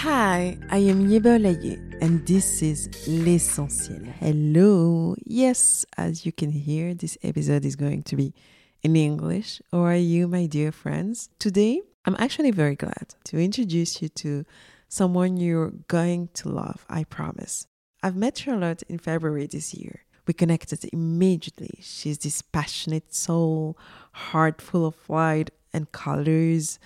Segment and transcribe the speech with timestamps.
[0.00, 4.04] Hi, I am Yeba Laye, and this is L'Essentiel.
[4.20, 5.16] Hello.
[5.24, 8.34] Yes, as you can hear, this episode is going to be
[8.82, 9.62] in English.
[9.72, 11.30] How are you, my dear friends?
[11.38, 14.44] Today, I'm actually very glad to introduce you to
[14.90, 17.66] someone you're going to love, I promise.
[18.02, 20.04] I've met Charlotte in February this year.
[20.26, 21.78] We connected immediately.
[21.80, 23.78] She's this passionate soul,
[24.12, 26.78] heart full of light and colors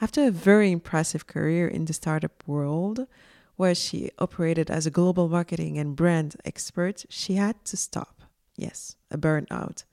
[0.00, 3.06] after a very impressive career in the startup world,
[3.56, 8.22] where she operated as a global marketing and brand expert, she had to stop.
[8.56, 9.84] Yes, a burnout.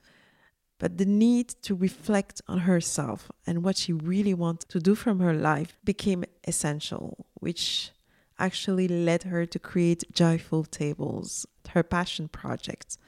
[0.78, 5.20] But the need to reflect on herself and what she really wanted to do from
[5.20, 7.92] her life became essential, which
[8.38, 12.98] actually led her to create Joyful Tables, her passion project,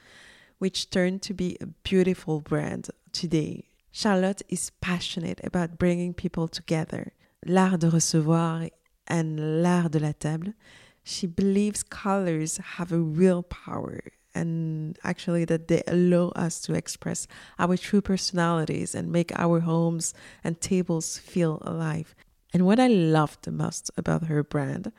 [0.57, 3.66] which turned to be a beautiful brand today
[3.99, 7.13] Charlotte is passionate about bringing people together.
[7.47, 8.69] L'art de recevoir
[9.07, 10.53] and l'art de la table.
[11.03, 14.01] She believes colors have a real power
[14.35, 17.25] and actually that they allow us to express
[17.57, 22.13] our true personalities and make our homes and tables feel alive.
[22.53, 24.91] And what I love the most about her brand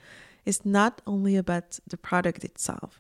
[0.45, 2.99] is not only about the product itself,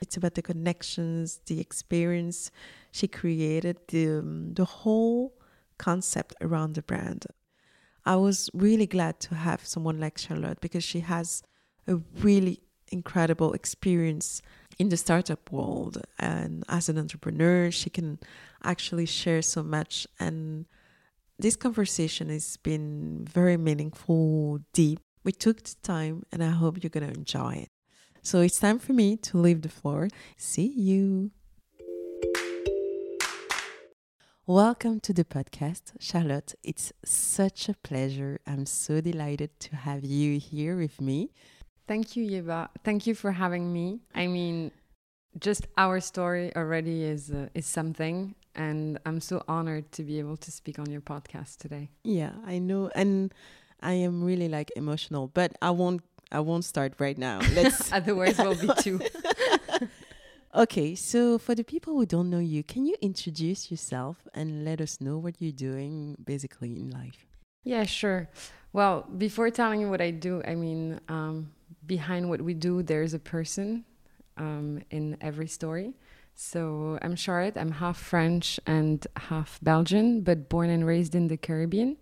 [0.00, 2.52] it's about the connections, the experience
[2.92, 4.22] she created, the,
[4.54, 5.34] the whole
[5.80, 7.26] concept around the brand.
[8.04, 11.42] I was really glad to have someone like Charlotte because she has
[11.86, 12.60] a really
[12.92, 14.42] incredible experience
[14.78, 16.02] in the startup world.
[16.18, 18.18] And as an entrepreneur she can
[18.62, 20.06] actually share so much.
[20.18, 20.66] And
[21.38, 25.00] this conversation has been very meaningful deep.
[25.24, 27.70] We took the time and i hope you're going to enjoy it.
[28.22, 30.08] So it's time for me to leave the floor.
[30.36, 31.30] See you
[34.46, 36.54] Welcome to the podcast, Charlotte.
[36.64, 38.40] It's such a pleasure.
[38.46, 41.30] I'm so delighted to have you here with me.
[41.86, 42.68] Thank you, Yeba.
[42.82, 44.00] Thank you for having me.
[44.14, 44.72] I mean,
[45.38, 50.36] just our story already is uh, is something, and I'm so honored to be able
[50.38, 51.90] to speak on your podcast today.
[52.02, 53.32] Yeah, I know, and
[53.80, 56.02] I am really like emotional, but I won't.
[56.32, 57.40] I won't start right now.
[57.54, 57.92] Let's.
[57.92, 59.00] Otherwise, we'll be too.
[60.52, 64.80] Okay, so for the people who don't know you, can you introduce yourself and let
[64.80, 67.24] us know what you're doing basically in life?
[67.62, 68.28] Yeah, sure.
[68.72, 71.52] Well, before telling you what I do, I mean, um,
[71.86, 73.84] behind what we do, there's a person
[74.38, 75.94] um, in every story.
[76.34, 77.56] So I'm Charlotte.
[77.56, 81.96] I'm half French and half Belgian, but born and raised in the Caribbean.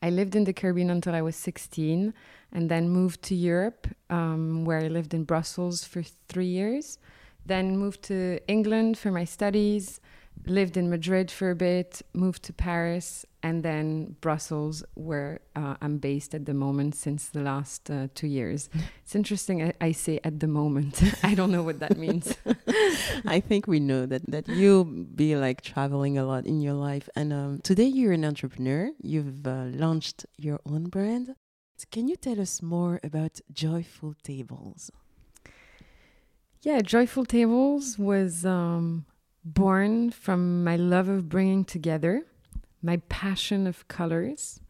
[0.00, 2.14] I lived in the Caribbean until I was 16
[2.52, 6.98] and then moved to Europe, um, where I lived in Brussels for three years.
[7.46, 10.00] Then moved to England for my studies,
[10.46, 15.98] lived in Madrid for a bit, moved to Paris, and then Brussels, where uh, I'm
[15.98, 18.68] based at the moment since the last uh, two years.
[19.02, 19.62] It's interesting.
[19.62, 21.02] I, I, say at the moment.
[21.22, 22.34] I don't know what that means.
[23.26, 27.10] I think we know that that you'll be like traveling a lot in your life.
[27.14, 28.90] And um, today you're an entrepreneur.
[29.02, 31.34] You've uh, launched your own brand.
[31.90, 34.90] Can you tell us more about Joyful Tables?
[36.64, 39.04] Yeah, Joyful Tables was um,
[39.44, 42.24] born from my love of bringing together,
[42.80, 44.60] my passion of colors,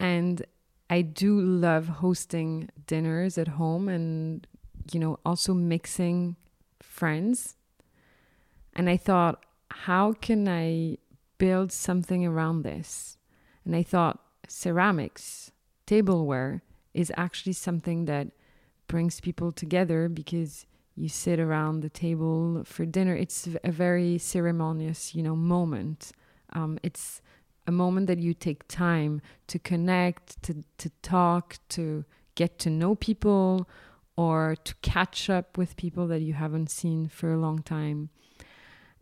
[0.00, 0.44] and
[0.90, 4.44] I do love hosting dinners at home and,
[4.90, 6.34] you know, also mixing
[6.80, 7.56] friends.
[8.74, 10.98] And I thought, how can I
[11.38, 13.16] build something around this?
[13.64, 14.18] And I thought,
[14.48, 15.52] ceramics,
[15.86, 16.62] tableware
[16.94, 18.32] is actually something that
[18.88, 23.14] brings people together because you sit around the table for dinner.
[23.14, 26.12] It's a very ceremonious, you know, moment.
[26.52, 27.22] Um, it's
[27.66, 32.04] a moment that you take time to connect, to to talk, to
[32.34, 33.68] get to know people,
[34.16, 38.10] or to catch up with people that you haven't seen for a long time.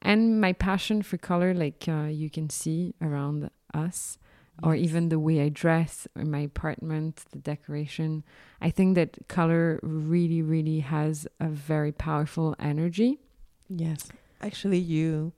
[0.03, 4.19] And my passion for color, like uh, you can see around us,
[4.63, 8.25] or even the way I dress or my apartment, the decoration.
[8.61, 13.19] I think that color really, really has a very powerful energy.
[13.69, 14.09] Yes.
[14.41, 15.33] Actually, you,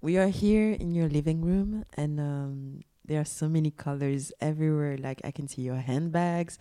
[0.00, 4.96] we are here in your living room and um, there are so many colors everywhere.
[4.96, 6.58] Like I can see your handbags,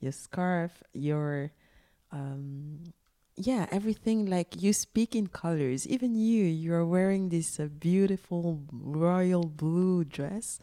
[0.00, 1.52] your scarf, your,
[2.12, 2.92] um,
[3.36, 4.26] yeah, everything.
[4.26, 5.86] Like you speak in colors.
[5.86, 10.60] Even you, you're wearing this uh, beautiful royal blue dress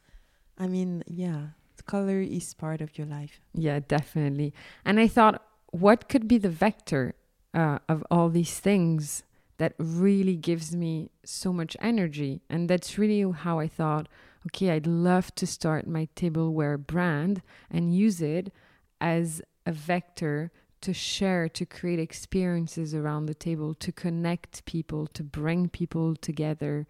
[0.57, 1.48] I mean, yeah,
[1.88, 3.39] color is part of your life.
[3.54, 4.54] Yeah, definitely.
[4.86, 7.15] And I thought, what could be the vector
[7.54, 9.24] uh, of all these things
[9.57, 12.42] that really gives me so much energy?
[12.50, 14.07] And that's really how I thought,
[14.48, 18.53] okay, I'd love to start my tableware brand and use it
[19.01, 20.51] as a vector
[20.81, 26.86] to share, to create experiences around the table, to connect people, to bring people together,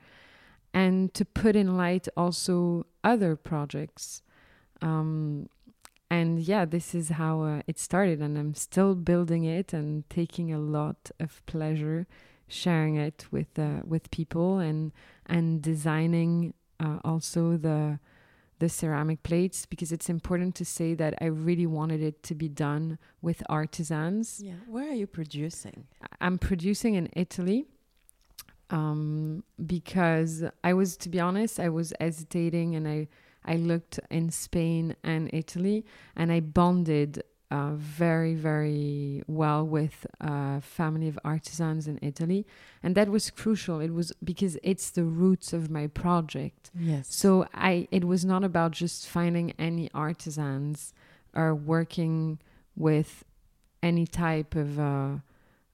[0.77, 4.21] and to put in light also other projects.
[4.79, 5.49] Um,
[6.11, 10.53] and yeah, this is how uh, it started, and I'm still building it and taking
[10.53, 12.05] a lot of pleasure
[12.47, 14.91] sharing it with uh, with people and
[15.25, 17.99] and designing uh, also the
[18.59, 22.49] the ceramic plates because it's important to say that I really wanted it to be
[22.49, 24.39] done with artisans.
[24.43, 24.53] Yeah.
[24.67, 25.87] Where are you producing?
[26.21, 27.65] I'm producing in Italy
[28.69, 33.07] um, because I was, to be honest, I was hesitating and I,
[33.45, 35.85] I looked in Spain and Italy
[36.15, 42.45] and I bonded uh, very, very well with a family of artisans in Italy.
[42.83, 43.79] And that was crucial.
[43.79, 46.71] It was because it's the roots of my project.
[46.77, 47.07] Yes.
[47.13, 50.93] So I it was not about just finding any artisans
[51.33, 52.39] or working
[52.75, 53.23] with
[53.81, 55.17] any type of uh,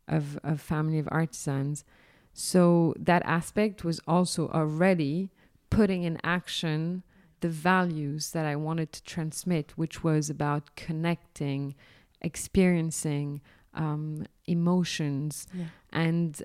[0.08, 1.84] of a family of artisans.
[2.34, 5.30] So that aspect was also already
[5.70, 7.04] putting in action
[7.42, 11.76] the values that I wanted to transmit, which was about connecting,
[12.22, 13.42] experiencing
[13.74, 15.66] um, emotions, Yeah.
[15.92, 16.42] and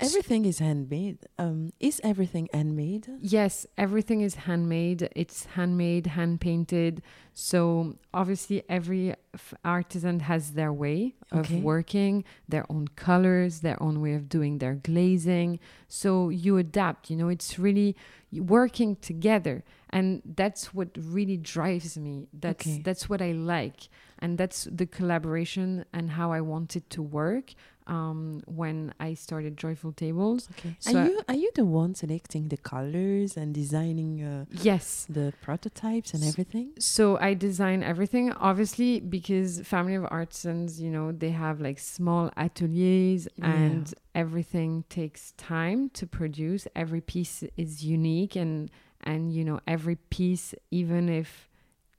[0.00, 1.18] Everything is handmade.
[1.38, 3.06] Um, is everything handmade?
[3.20, 5.08] Yes, everything is handmade.
[5.14, 7.02] It's handmade, hand painted.
[7.32, 11.56] So obviously, every f- artisan has their way Okay.
[11.58, 15.58] of working, their own colors, their own way of doing their glazing.
[15.88, 17.10] So you adapt.
[17.10, 17.96] You know, it's really
[18.32, 22.26] working together, and that's what really drives me.
[22.32, 22.82] That's Okay.
[22.84, 23.88] that's what I like,
[24.18, 27.54] and that's the collaboration and how I want it to work.
[27.86, 30.74] Um, when I started Joyful Tables, Okay.
[30.80, 35.34] So are you are you the one selecting the colors and designing uh, yes, the
[35.42, 36.70] prototypes and S- everything?
[36.78, 42.30] So I design everything, obviously, because family of artisans, you know, they have like small
[42.38, 43.50] ateliers Yeah.
[43.68, 46.66] and everything takes time to produce.
[46.74, 48.70] Every piece is unique and
[49.02, 51.50] and you know, every piece, even if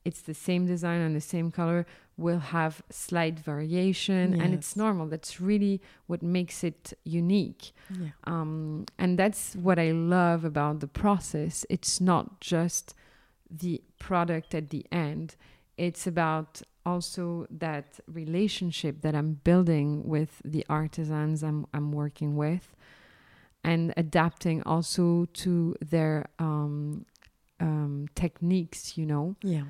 [0.04, 1.86] it's the same design and the same color,
[2.18, 5.08] will have slight variation and it's normal.
[5.08, 7.74] That's really what makes it unique.
[7.90, 8.10] Yeah.
[8.24, 11.66] Um, and that's what I love about the process.
[11.70, 12.94] It's not just
[13.50, 15.36] the product at the end,
[15.78, 22.76] it's about also that relationship that I'm building with the artisans I'm, I'm working with
[23.64, 27.06] and adapting also to their um,
[27.60, 29.64] um, techniques, you know Yeah.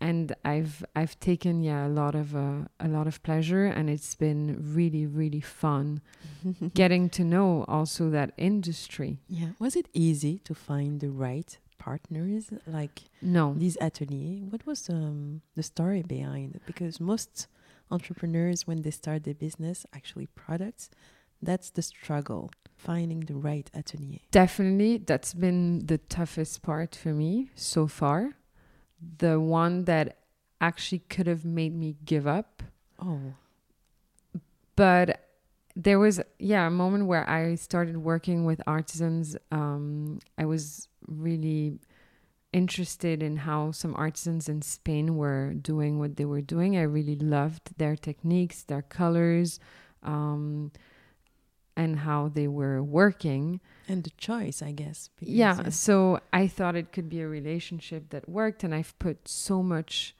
[0.00, 4.14] And I've I've taken yeah a lot of uh, a lot of pleasure and it's
[4.14, 6.00] been really really fun
[6.74, 9.18] getting to know also that industry.
[9.28, 9.50] Yeah.
[9.58, 14.50] Was it easy to find the right partners like No, these ateliers?
[14.50, 16.62] What was um, the story behind it?
[16.66, 17.46] Because most
[17.90, 20.90] entrepreneurs, when they start their business, actually products,
[21.42, 24.20] that's the struggle finding the right atelier.
[24.30, 28.34] definitely that's been the toughest part for me so far.
[29.18, 30.18] The one that
[30.60, 32.62] actually could have made me give up,
[33.00, 33.34] Oh,
[34.74, 35.24] but
[35.76, 39.36] there was yeah a moment where I started working with artisans.
[39.52, 41.78] Um, I was really
[42.52, 46.76] interested in how some artisans in Spain were doing what they were doing.
[46.76, 49.60] I really loved their techniques, their colors,
[50.02, 50.72] um,
[51.82, 53.60] and how they were working.
[53.90, 54.98] and the choice, I guess.
[55.18, 55.94] because, Yeah, so
[56.42, 60.14] I thought it could be a relationship that worked, and I've put so much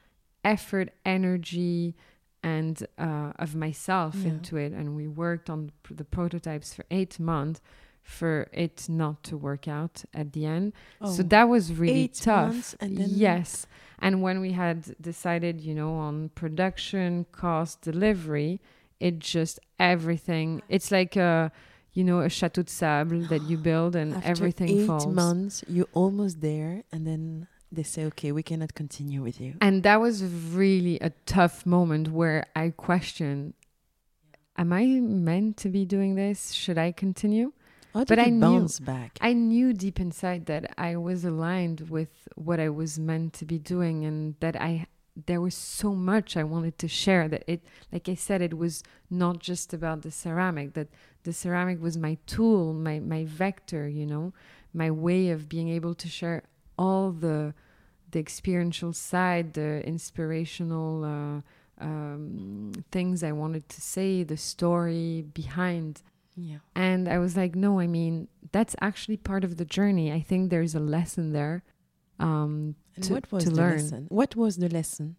[0.54, 1.94] effort, energy,
[2.42, 4.30] and uh, of myself Yeah.
[4.30, 4.72] into it.
[4.78, 5.60] And we worked on
[6.00, 7.60] the prototypes for eight months
[8.02, 10.72] for it not to work out at the end.
[11.02, 12.52] oh, So that was really eight tough.
[12.52, 13.66] months and then yes.
[13.98, 14.78] And when we had
[15.10, 18.60] decided, you know, on production, cost, delivery,
[19.00, 20.62] it just everything.
[20.68, 21.52] It's like a,
[21.92, 25.06] you know, a chateau de sable that you build and after everything eight falls.
[25.06, 29.82] months, you're almost there, and then they say, "Okay, we cannot continue with you." And
[29.82, 33.54] that was really a tough moment where I questioned,
[34.56, 36.52] am I meant to be doing this?
[36.52, 37.52] Should I continue?
[37.92, 39.18] But I knew- back?
[39.20, 43.58] I knew deep inside that I was aligned with what I was meant to be
[43.58, 44.86] doing and that I
[45.26, 48.82] there was so much I wanted to share that it like I said it was
[49.10, 50.88] not just about the ceramic that
[51.24, 54.32] the ceramic was my tool my my vector you know
[54.72, 56.42] my way of being able to share
[56.78, 57.54] all the
[58.10, 61.40] the experiential side the inspirational uh,
[61.80, 66.02] um, things I wanted to say the story behind
[66.40, 66.58] yeah.
[66.76, 70.12] and I was like, no, I mean, that's actually part of the journey.
[70.12, 71.64] I think there's a lesson there
[72.18, 73.76] um, And to, what was to the learn.
[73.76, 74.06] lesson?
[74.08, 75.16] What was the lesson?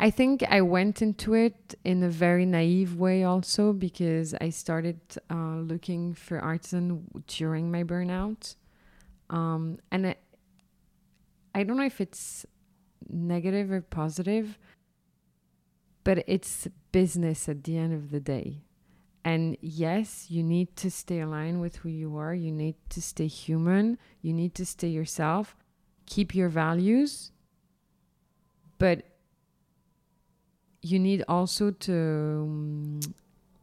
[0.00, 5.00] I think I went into it in a very naive way also because I started
[5.28, 8.54] uh, looking for artisan during my burnout.
[9.28, 10.16] Um, and I,
[11.54, 12.46] I don't know if it's
[13.08, 14.56] negative or positive,
[16.04, 18.62] but it's business at the end of the day.
[19.24, 22.34] And yes, you need to stay aligned with who you are.
[22.34, 23.98] You need to stay human.
[24.22, 25.56] You need to stay yourself.
[26.08, 27.32] Keep your values.
[28.78, 29.02] But
[30.80, 33.00] you need also to um,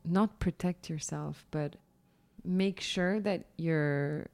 [0.04, 1.78] not protect yourself, but
[2.44, 4.28] make sure that you're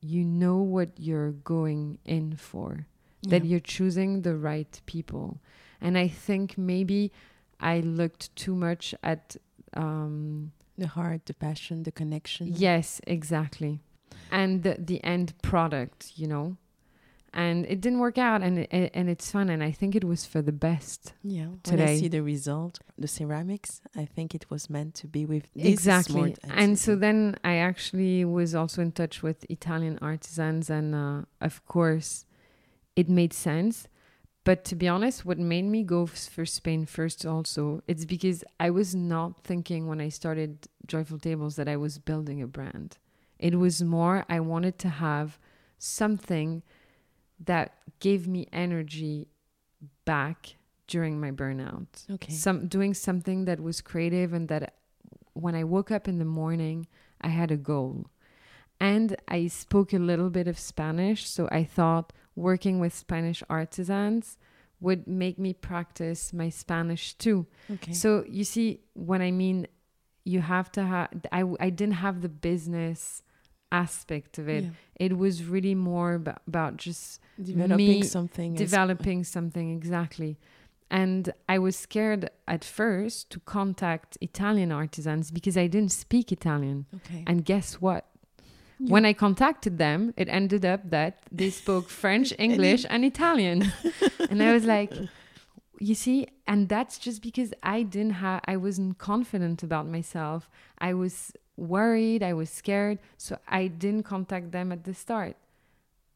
[0.00, 2.86] you know what you're going in for,
[3.22, 3.30] yeah.
[3.30, 5.40] that you're choosing the right people.
[5.80, 7.12] And I think maybe
[7.60, 9.36] I looked too much at
[9.74, 12.52] um, the heart, the passion, the connection.
[12.54, 13.80] Yes, exactly.
[14.30, 16.56] And the, the end product, you know
[17.36, 20.24] and it didn't work out and it, and it's fun and i think it was
[20.24, 21.76] for the best yeah today.
[21.76, 25.48] when i see the result the ceramics i think it was meant to be with
[25.54, 31.22] exactly and so then i actually was also in touch with italian artisans and uh,
[31.40, 32.26] of course
[32.96, 33.88] it made sense.
[34.44, 38.70] But to be honest what made me go for spain first also it's because i
[38.70, 42.98] was not thinking when i started joyful tables that i was building a brand.
[43.38, 45.38] It was more i wanted to have
[45.78, 46.62] something
[47.44, 49.28] that gave me energy
[50.04, 51.86] back during my burnout.
[52.10, 52.32] Okay.
[52.32, 54.74] Some doing something that was creative and that
[55.32, 56.86] when I woke up in the morning,
[57.20, 58.06] I had a goal.
[58.78, 64.36] And I spoke a little bit of Spanish, so I thought working with Spanish artisans
[64.80, 67.46] would make me practice my Spanish too.
[67.70, 67.92] Okay.
[67.92, 69.66] So you see, when I mean
[70.24, 73.22] you have to have, I, I didn't have the business
[73.72, 74.64] aspect of it.
[74.64, 74.70] Yeah.
[74.96, 78.54] It was really more about, about just developing me something.
[78.54, 80.38] Developing something, exactly.
[80.90, 86.86] And I was scared at first to contact Italian artisans because I didn't speak Italian.
[86.94, 87.24] Okay.
[87.26, 88.06] And guess what?
[88.78, 88.92] Yeah.
[88.92, 93.72] When I contacted them, it ended up that they spoke French, English, and Italian.
[94.30, 94.92] and I was like,
[95.78, 100.50] you see, and that's just because I didn't have, I wasn't confident about myself.
[100.78, 105.36] I was worried, I was scared, so I didn't contact them at the start.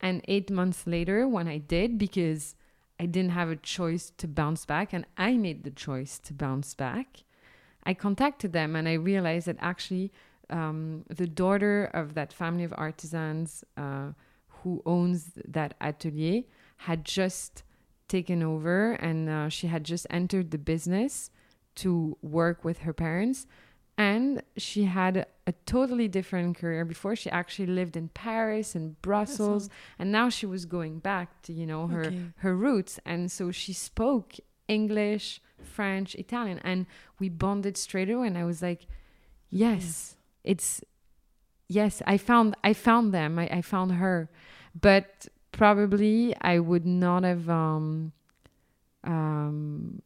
[0.01, 2.55] And eight months later, when I did, because
[2.99, 6.75] I didn't have a choice to bounce back, and I made the choice to bounce
[6.75, 7.25] back,
[7.85, 10.13] I contacted them and I realized that actually
[10.51, 14.13] um, the daughter of that family of artisans uh,
[14.49, 16.43] who owns that atelier
[16.77, 17.63] had just
[18.11, 21.31] taken over and uh, she had just entered the business
[21.77, 23.47] to work with her parents.
[23.97, 26.85] And she had a totally different career.
[26.85, 29.99] Before she actually lived in paris and brussels awesome.
[29.99, 32.23] and now she was going back to you know her okay.
[32.37, 32.99] her roots.
[33.05, 34.35] And so she spoke
[34.69, 36.87] english french italian and
[37.19, 38.27] we bonded straight away.
[38.27, 38.87] And i was like
[39.51, 40.81] yes it's
[41.69, 43.39] yes i found i found them.
[43.39, 44.31] I, I found her.
[44.89, 45.29] But
[45.61, 48.13] probably i would not have um
[49.05, 50.03] um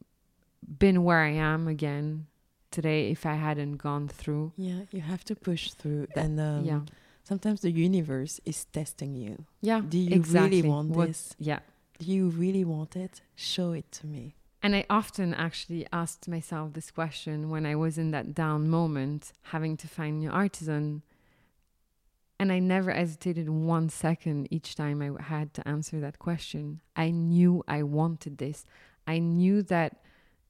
[0.83, 2.27] been where i am again
[2.75, 4.51] today if I hadn't gone through.
[4.57, 6.07] Yeah, you have to push through.
[6.15, 6.81] And um, yeah.
[7.23, 9.45] sometimes the universe is testing you.
[9.61, 9.81] Yeah.
[9.87, 10.61] Do you exactly.
[10.61, 11.35] really want what, this?
[11.39, 11.59] Yeah.
[11.99, 13.21] Do you really want it?
[13.35, 14.35] Show it to me.
[14.61, 19.31] And I often actually asked myself this question when I was in that down moment,
[19.53, 21.03] having to find new artisan.
[22.39, 26.81] And I never hesitated one second each time I had to answer that question.
[26.95, 28.65] I knew I wanted this.
[29.07, 30.01] I knew that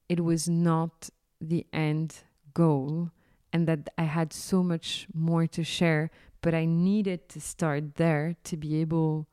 [0.08, 2.16] it was not the end
[2.54, 3.10] goal
[3.52, 6.10] and that I had so much more to share,
[6.42, 9.28] but I needed to start there to be able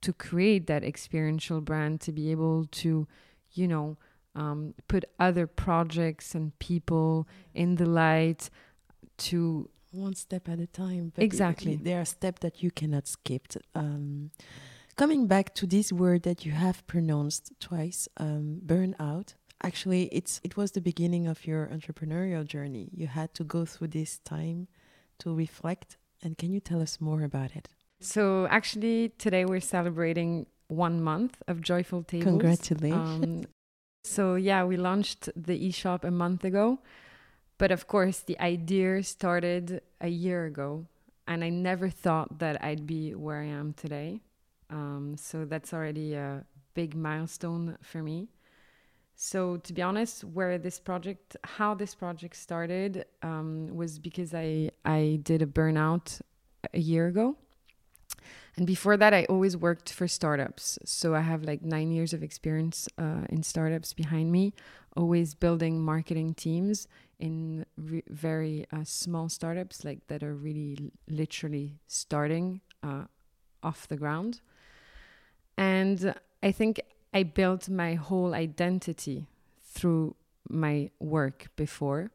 [0.00, 3.06] to create that experiential brand, to be able to,
[3.52, 3.96] you know,
[4.34, 8.50] um, put other projects and people in the light
[9.18, 11.12] to one step at a time.
[11.16, 11.76] exactly.
[11.76, 13.46] there are steps that you cannot skip.
[13.74, 14.30] Um,
[14.96, 20.56] coming back to this word that you have pronounced twice, um, burnout actually it's it
[20.56, 24.68] was the beginning of your entrepreneurial journey you had to go through this time
[25.18, 27.68] to reflect and can you tell us more about it
[28.00, 33.50] so actually today we're celebrating one month of joyful tables congratulations um,
[34.04, 36.78] so yeah we launched the e-shop a month ago
[37.58, 40.86] but of course the idea started a year ago
[41.26, 44.20] and i never thought that i'd be where i am today.
[44.70, 48.28] Um, so that's already a big milestone for me.
[49.16, 54.70] So to be honest, where this project, how this project started, um, was because I
[54.84, 56.20] I did a burnout
[56.74, 57.36] a year ago,
[58.56, 60.78] And before that, I always worked for startups.
[60.84, 64.52] So I have like nine years of experience uh, in startups behind me,
[64.96, 66.88] always building marketing teams
[67.18, 73.04] in re- very uh, small startups, like that are really literally starting uh,
[73.62, 74.40] off the ground.
[75.56, 76.80] And I think
[77.12, 79.26] I built my whole identity
[79.60, 80.14] through
[80.48, 82.10] my work before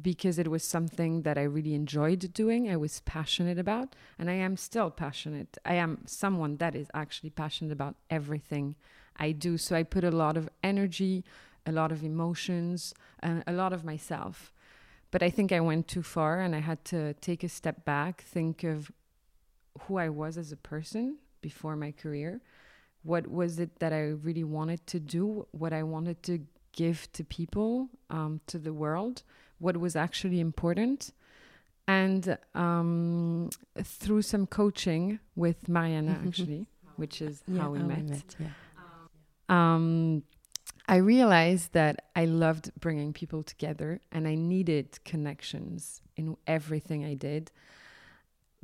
[0.00, 2.70] because it was something that I really enjoyed doing.
[2.70, 5.56] I was passionate about, and I am still passionate.
[5.64, 8.76] I am someone that is actually passionate about everything
[9.16, 9.56] I do.
[9.56, 11.24] So I put a lot of energy,
[11.66, 14.52] a lot of emotions, and a lot of myself.
[15.10, 18.22] But I think I went too far, and I had to take a step back,
[18.22, 18.90] think of
[19.82, 22.40] who I was as a person before my career.
[23.02, 25.46] What was it that I really wanted to do?
[25.52, 26.40] What I wanted to
[26.72, 29.22] give to people, um, to the world?
[29.58, 31.12] what was actually important.
[31.88, 36.28] And um, through some coaching with Mariana, mm-hmm.
[36.28, 38.48] actually, which is yeah, how we how met, we met yeah.
[39.48, 40.24] um,
[40.88, 47.14] I realized that I loved bringing people together and I needed connections in everything I
[47.14, 47.50] did,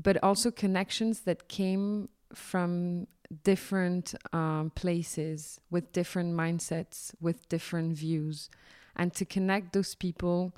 [0.01, 3.09] but also connections that came from
[3.45, 8.51] different um, places with different mindsets, with different views,
[8.95, 10.53] and to connect those people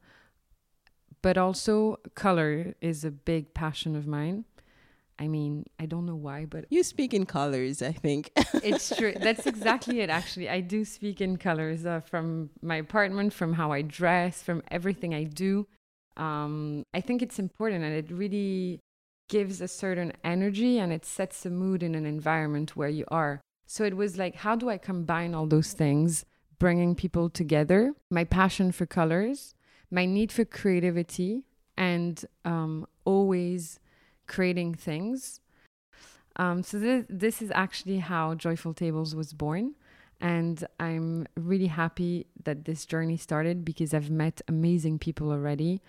[1.25, 4.45] but also, color is a big passion of mine.
[5.19, 7.83] I mean, I don't know why, but you speak in colors.
[7.83, 9.15] I think it's true.
[9.19, 10.11] That's exactly it.
[10.11, 14.63] Actually, I do speak in colors uh, from my apartment, from how I dress, from
[14.71, 15.67] everything I do.
[16.17, 18.81] Um, I think it's important, and it really
[19.29, 23.41] gives a certain energy, and it sets a mood in an environment where you are.
[23.67, 26.25] So it was like, how do I combine all those things,
[26.59, 27.95] bringing people together?
[28.11, 29.55] My passion for colors,
[29.91, 31.45] my need for creativity
[31.77, 33.79] and um, always
[34.27, 35.41] creating things.
[36.37, 39.75] Um, so this, this is actually how Joyful Tables was born.
[40.21, 45.83] And I'm really happy that this journey started because I've met amazing people already.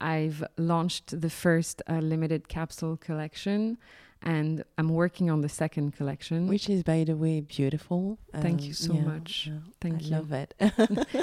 [0.00, 3.78] I've launched the first uh, limited capsule collection
[4.24, 8.18] and I'm working on the second collection, which is, by the way, beautiful.
[8.32, 9.48] Thank um, you so yeah, much.
[9.50, 10.14] Yeah, Thank I you.
[10.14, 10.54] I love it.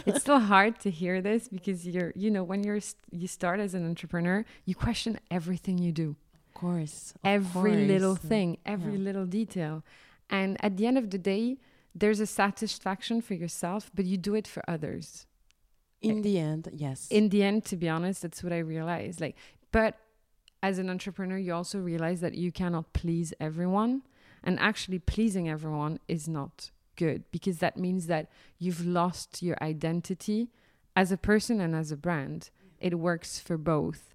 [0.05, 2.79] it's still hard to hear this because you're, you know, when you're
[3.11, 6.15] you start as an entrepreneur, you question everything you do.
[6.61, 7.13] Of course.
[7.15, 7.87] Of every course.
[7.87, 9.05] little mm, thing, every yeah.
[9.05, 9.83] little detail,
[10.29, 11.57] and at the end of the day,
[11.95, 15.25] there's a satisfaction for yourself, but you do it for others.
[16.01, 17.07] In the end, yes.
[17.09, 19.19] In the end, to be honest, that's what I realized.
[19.19, 19.35] Like,
[19.71, 19.97] but
[20.61, 24.03] as an entrepreneur, you also realize that you cannot please everyone.
[24.43, 30.49] And actually, pleasing everyone is not good because that means that you've lost your identity
[30.95, 32.51] as a person and as a brand.
[32.79, 34.10] It works for both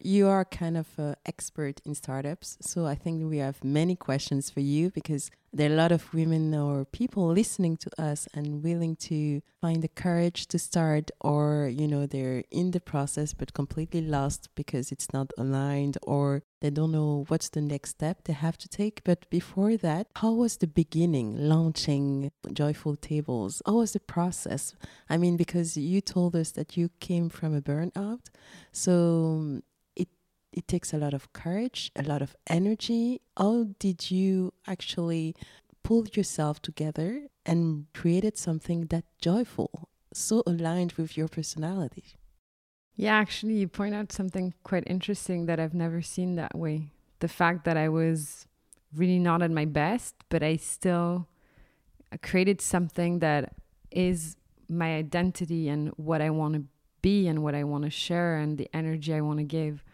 [0.00, 2.58] you are kind of an expert in startups.
[2.60, 6.12] So I think we have many questions for you because there are a lot of
[6.12, 11.70] women or people listening to us and willing to find the courage to start, or,
[11.72, 16.70] you know, they're in the process but completely lost because it's not aligned or they
[16.70, 19.02] don't know what's the next step they have to take.
[19.04, 23.62] But before that, how was the beginning launching Joyful Tables?
[23.64, 24.74] How was the process?
[25.08, 28.26] I mean, because you told us that you came from a burnout.
[28.72, 29.62] So um,
[30.52, 33.20] it takes a lot of courage, a lot of energy.
[33.36, 35.34] How did you actually
[35.82, 42.04] pull yourself together and created something that joyful, so aligned with your personality?
[42.94, 46.92] Yeah, actually, you point out something quite interesting that I've never seen that way.
[47.20, 48.46] The fact that I was
[48.94, 51.28] really not at my best, but I still
[52.22, 53.54] created something that
[53.90, 54.36] is
[54.68, 56.64] my identity and what I want to
[57.02, 59.84] be and what I want to share and the energy I want to give.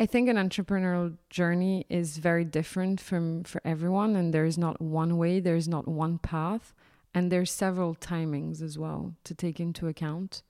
[0.00, 5.18] I think an entrepreneurial journey is very different from for everyone and there's not one
[5.18, 6.72] way, there's not one path,
[7.12, 10.40] and there's several timings as well to take into account.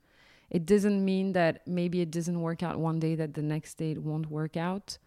[0.50, 3.90] It doesn't mean that maybe it doesn't work out one day that the next day
[3.90, 4.98] it won't work out.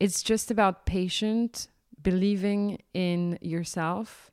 [0.00, 1.68] It's just about patient,
[2.02, 4.30] believing in yourself,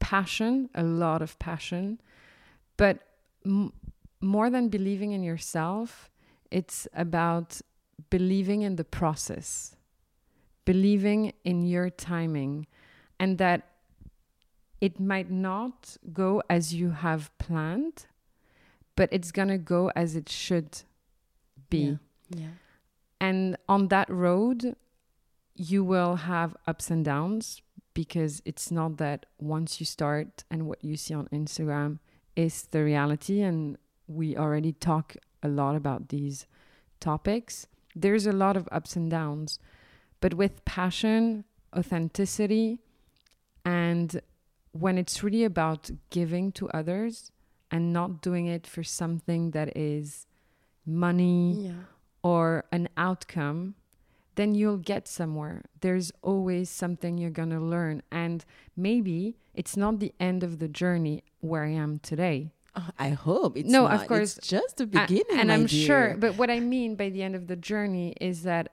[0.00, 2.00] passion, a lot of passion,
[2.76, 2.98] but
[3.46, 3.72] m-
[4.20, 6.10] more than believing in yourself,
[6.50, 7.60] it's about
[8.10, 9.76] believing in the process,
[10.64, 12.66] believing in your timing,
[13.18, 13.68] and that
[14.80, 18.06] it might not go as you have planned,
[18.96, 20.82] but it's going to go as it should
[21.70, 21.98] be.
[22.28, 22.40] Yeah.
[22.40, 22.48] yeah.
[23.20, 24.74] And on that road,
[25.54, 27.62] you will have ups and downs
[27.94, 31.98] because it's not that once you start and what you see on Instagram
[32.34, 33.42] is the reality.
[33.42, 33.78] And
[34.08, 36.46] we already talk a lot about these
[37.00, 39.58] topics there's a lot of ups and downs,
[40.20, 41.44] but with passion,
[41.76, 42.78] authenticity,
[43.64, 44.20] and
[44.72, 47.30] when it's really about giving to others
[47.70, 50.26] and not doing it for something that is
[50.86, 51.72] money Yeah.
[52.22, 53.74] or an outcome,
[54.34, 55.62] then you'll get somewhere.
[55.80, 58.02] There's always something you're going to learn.
[58.10, 58.44] And
[58.76, 62.52] maybe it's not the end of the journey where I am today.
[62.74, 64.00] Oh, I hope it's No, not.
[64.02, 64.38] of course.
[64.38, 65.24] It's just the A- beginning.
[65.38, 65.86] and my I'm dear.
[65.86, 68.72] sure, but what I mean by the end of the journey is that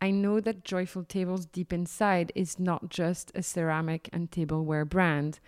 [0.00, 5.38] I know that Joyful Tables deep inside is not just a ceramic and tableware brand,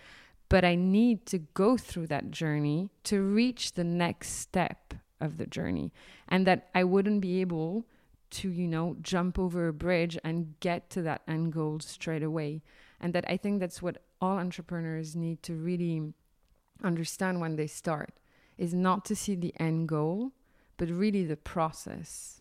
[0.48, 5.46] but I need to go through that journey to reach the next step of the
[5.46, 5.92] journey.
[6.28, 7.87] And that I wouldn't be able
[8.30, 12.62] to, you know, jump over a bridge and get to that end goal straight away.
[13.00, 16.12] And that I think that's what all entrepreneurs need to really
[16.85, 18.14] understand when they start
[18.57, 20.33] is not to see the end goal,
[20.77, 22.40] but really the process.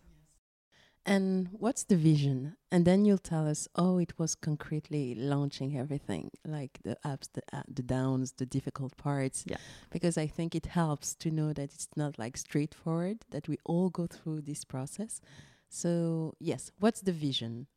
[1.06, 2.56] And what's the vision?
[2.72, 7.42] And then you'll tell us, oh, it was concretely launching everything, like the ups, the,
[7.52, 9.44] uh, the downs, the difficult parts.
[9.46, 9.58] Yeah.
[9.92, 13.90] Because I think it helps to know that it's not like straightforward, that we all
[13.90, 15.20] go through this process.
[15.68, 17.68] So, yes, what's the vision?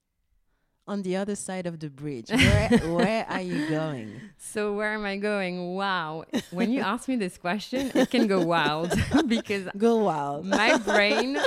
[0.88, 4.20] On the other side of the bridge, where, where are you going?
[4.38, 5.74] So where am I going?
[5.74, 6.24] Wow.
[6.52, 8.92] When you ask me this question, it can go wild
[9.26, 10.46] because Go wild.
[10.46, 11.38] my brain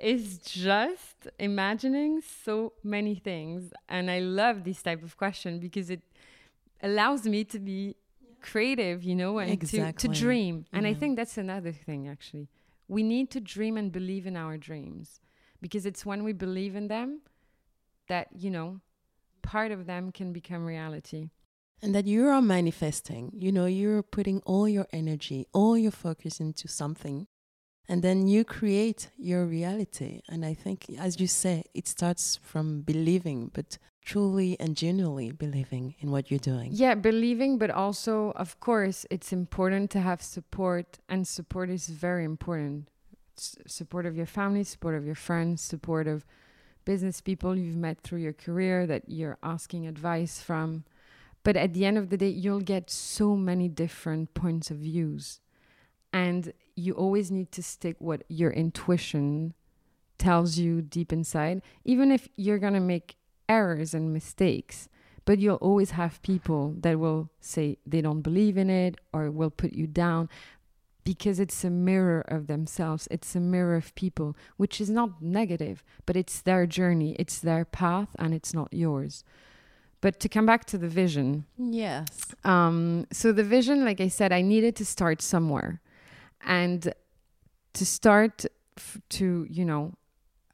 [0.00, 6.00] is just imagining so many things and I love this type of question because it
[6.82, 7.96] allows me to be
[8.40, 10.08] creative, you know, and to, Exactly.
[10.14, 10.64] to dream.
[10.72, 12.48] And I think that's another thing actually.
[12.88, 15.20] We need to dream and believe in our dreams
[15.60, 17.20] because it's when we believe in them
[18.10, 18.80] that, you know,
[19.42, 21.30] part of them can become reality.
[21.82, 26.38] And that you are manifesting, you know, you're putting all your energy, all your focus
[26.38, 27.26] into something,
[27.88, 30.20] and then you create your reality.
[30.28, 35.94] And I think, as you say, it starts from believing, but truly and genuinely believing
[36.00, 36.70] in what you're doing.
[36.72, 42.24] Yeah, believing, but also, of course, it's important to have support, and support is very
[42.24, 42.88] important.
[43.38, 46.26] S- support of your family, support of your friends, support of
[46.84, 50.84] business people you've met through your career that you're asking advice from.
[51.42, 55.40] But at the end of the day, you'll get so many different points of views.
[56.12, 59.54] And you always need to stick what your intuition
[60.18, 63.16] tells you deep inside, even if you're going to make
[63.48, 64.88] errors and mistakes.
[65.24, 69.50] But you'll always have people that will say they don't believe in it or will
[69.50, 70.28] put you down
[71.04, 73.08] because it's a mirror of themselves.
[73.10, 77.64] It's a mirror of people, which is not negative, but it's their journey, it's their
[77.64, 79.24] path, and it's not yours.
[80.02, 82.06] But to come back to the vision, Yes.
[82.44, 85.80] um, so the vision, like I said, I needed to start somewhere,
[86.42, 86.92] and
[87.74, 88.46] to start
[88.78, 89.92] f- to you know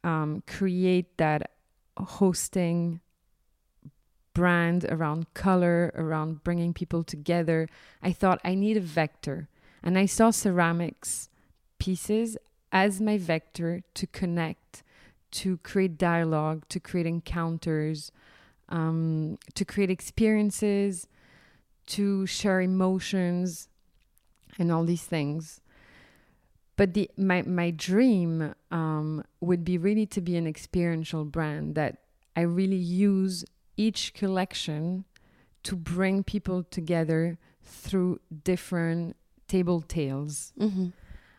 [0.05, 1.51] um, create that
[1.97, 3.01] hosting
[4.35, 7.69] brand around color, around bringing people together.
[8.03, 9.49] I thought I need a vector,
[9.83, 11.29] and I saw ceramics
[11.79, 12.37] pieces
[12.73, 14.83] as my vector to connect,
[15.31, 18.11] to create dialogue, to create encounters,
[18.69, 21.07] um, to create experiences,
[21.87, 23.69] to share emotions,
[24.59, 25.61] and all these things.
[26.77, 31.99] But the my my dream um, would be really to be an experiential brand that
[32.35, 33.45] I really use
[33.77, 35.05] each collection
[35.62, 39.17] to bring people together through different
[39.49, 40.53] table tales.
[40.59, 40.89] Mm-hmm.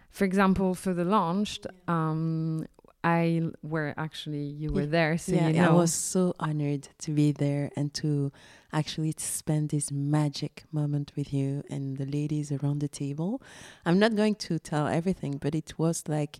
[0.10, 2.66] For example, for the launch, um,
[3.04, 5.70] I were actually you were there, so yeah, you know.
[5.70, 8.32] I was so honored to be there and to
[8.74, 13.42] actually spend this magic moment with you and the ladies around the table.
[13.86, 16.40] I'm not going to tell everything, but it was like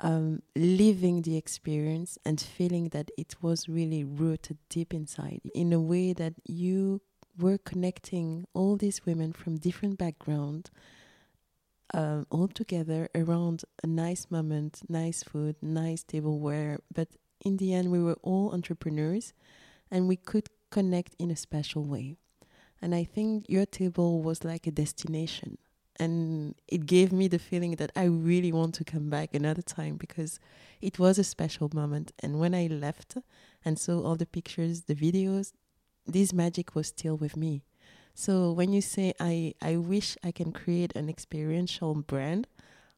[0.00, 5.80] um, living the experience and feeling that it was really rooted deep inside in a
[5.80, 7.00] way that you
[7.38, 10.70] were connecting all these women from different backgrounds
[11.94, 16.80] um, all together around a nice moment, nice food, nice tableware.
[16.92, 17.08] But
[17.44, 19.32] in the end, we were all entrepreneurs
[19.90, 22.16] and we could connect in a special way.
[22.82, 25.58] And I think your table was like a destination.
[25.98, 29.96] And it gave me the feeling that I really want to come back another time
[29.96, 30.38] because
[30.82, 32.12] it was a special moment.
[32.18, 33.16] And when I left
[33.64, 35.52] and saw all the pictures, the videos,
[36.06, 37.62] this magic was still with me.
[38.14, 42.48] So when you say I, I wish I can create an experiential brand,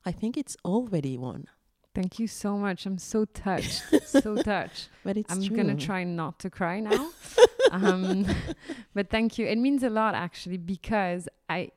[0.07, 1.47] I think it's already one.
[1.95, 2.87] Thank you so much.
[2.87, 3.83] I'm so touched.
[4.07, 4.89] so touched.
[5.03, 5.57] But it's I'm true.
[5.57, 7.11] gonna try not to cry now.
[7.73, 8.25] um,
[8.95, 9.47] but thank you.
[9.47, 11.73] It means a lot actually because I.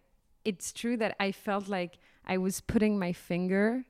[0.46, 3.86] It's true that I felt like I was putting my finger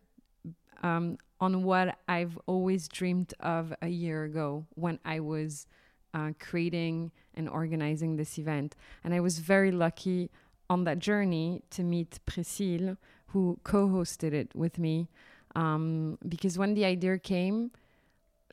[0.83, 5.65] um, on what I've always dreamed of a year ago when I was
[6.13, 8.75] uh, creating and organizing this event.
[9.03, 10.29] And I was very lucky
[10.69, 12.97] on that journey to meet Priscille,
[13.27, 15.09] who co hosted it with me.
[15.55, 17.71] Um, because when the idea came,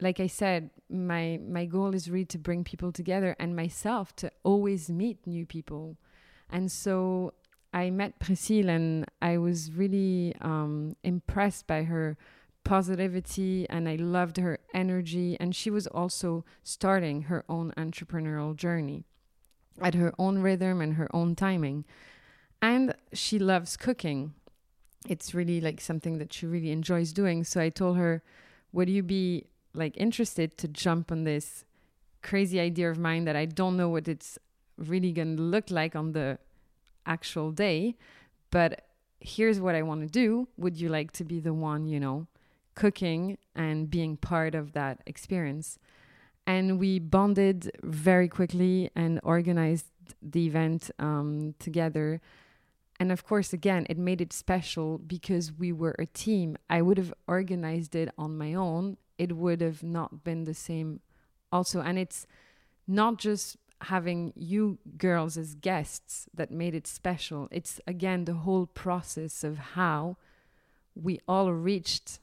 [0.00, 4.30] like I said, my my goal is really to bring people together and myself to
[4.42, 5.96] always meet new people.
[6.50, 7.34] And so
[7.72, 12.16] I met Priscille and I was really um, impressed by her
[12.68, 15.36] positivity and I loved her energy.
[15.40, 19.04] And she was also starting her own entrepreneurial journey
[19.80, 21.86] at her own rhythm and her own timing.
[22.60, 24.34] And she loves cooking.
[25.08, 27.42] It's really like something that she really enjoys doing.
[27.42, 28.22] So I told her,
[28.72, 31.64] Would you be like interested to jump on this
[32.22, 34.38] crazy idea of mine that I don't know what it's
[34.76, 36.38] really going to look like on the
[37.06, 37.96] actual day,
[38.50, 38.84] but
[39.20, 40.48] here's what I want to do.
[40.58, 42.26] Would you like to be the one, you know,
[42.78, 45.78] cooking and being part of that experience?
[46.46, 49.86] And we bonded very quickly and organized
[50.22, 52.20] the event um, together.
[52.98, 56.56] And of course, again, it made it special because we were a team.
[56.70, 61.00] I would have organized it on my own it would have not been the same
[61.52, 62.26] also and it's
[62.86, 68.66] not just having you girls as guests that made it special it's again the whole
[68.66, 70.16] process of how
[70.94, 72.20] we all reached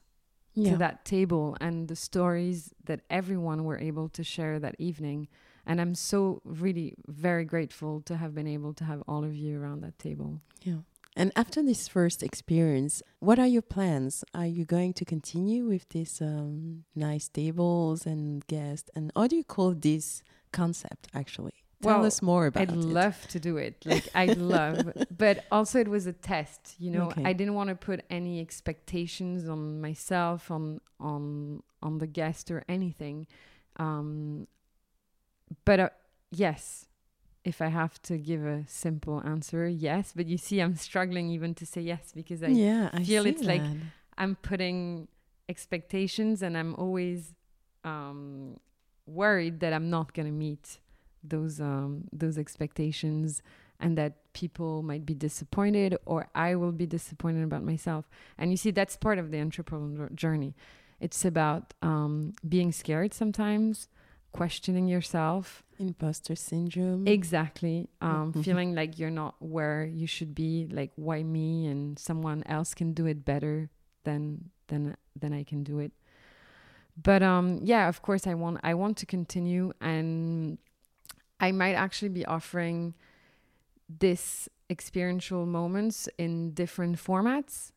[0.56, 0.72] yeah.
[0.72, 5.28] to that table and the stories that everyone were able to share that evening
[5.66, 9.60] and i'm so really very grateful to have been able to have all of you
[9.60, 10.78] around that table yeah
[11.18, 14.22] and after this first experience, what are your plans?
[14.34, 18.90] Are you going to continue with these um, nice tables and guests?
[18.94, 21.64] And how do you call this concept actually?
[21.86, 22.78] Tell well, us more about I'd it.
[22.78, 23.84] I'd love to do it.
[23.84, 26.74] Like I'd love, but also it was a test.
[26.78, 27.22] You know, okay.
[27.24, 32.64] I didn't want to put any expectations on myself, on on on the guest or
[32.68, 33.26] anything.
[33.76, 34.46] Um,
[35.64, 35.88] but uh,
[36.30, 36.86] yes,
[37.44, 40.12] if I have to give a simple answer, yes.
[40.14, 43.42] But you see, I'm struggling even to say yes because I yeah, feel I it's
[43.42, 43.48] that.
[43.48, 43.62] like
[44.18, 45.08] I'm putting
[45.48, 47.34] expectations and I'm always
[47.84, 48.58] um,
[49.06, 50.78] worried that I'm not going to meet
[51.30, 53.42] those um, those expectations
[53.78, 58.08] and that people might be disappointed or I will be disappointed about myself.
[58.38, 60.54] And you see, that's part of the entrepreneurial journey.
[60.98, 63.88] It's about um, being scared sometimes,
[64.32, 68.42] questioning yourself imposter syndrome exactly um, mm-hmm.
[68.46, 72.92] feeling like you're not where you should be like why me and someone else can
[72.92, 73.70] do it better
[74.04, 75.92] than than than i can do it
[77.02, 80.58] but um yeah of course i want i want to continue and
[81.40, 82.94] i might actually be offering
[83.88, 87.72] this experiential moments in different formats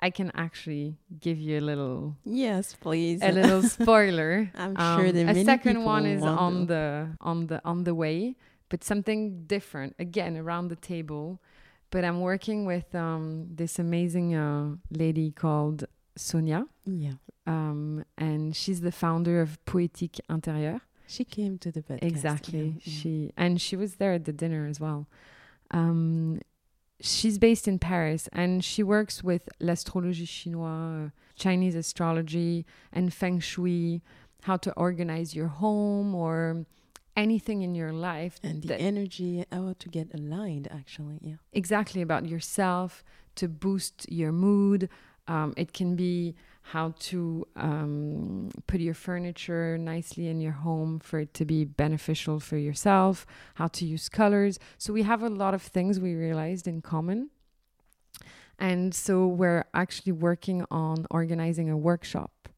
[0.00, 4.50] I can actually give you a little yes, please, a little spoiler.
[4.54, 8.36] I'm um, sure the a second one is on the on the on the way,
[8.68, 11.40] but something different again around the table.
[11.90, 15.84] But I'm working with um, this amazing uh, lady called
[16.16, 16.66] Sonia.
[16.84, 17.14] Yeah,
[17.46, 20.80] um, and she's the founder of Poétique Intérieure.
[21.06, 22.02] She came to the podcast.
[22.02, 22.80] Exactly.
[22.84, 22.92] Yeah.
[22.92, 25.06] She and she was there at the dinner as well.
[25.70, 26.40] Um,
[27.00, 34.02] she's based in Paris and she works with l'astrologie chinoise, Chinese astrology, and feng shui,
[34.42, 36.64] how to organize your home or
[37.16, 38.38] anything in your life.
[38.42, 41.18] And the energy, how to get aligned, actually.
[41.22, 41.36] Yeah.
[41.52, 43.04] Exactly, about yourself
[43.36, 44.88] to boost your mood.
[45.26, 46.34] Um, it can be
[46.68, 52.40] how to um, put your furniture nicely in your home for it to be beneficial
[52.40, 54.58] for yourself, how to use colors.
[54.78, 57.28] So we have a lot of things we realized in common.
[58.58, 62.48] And so we're actually working on organizing a workshop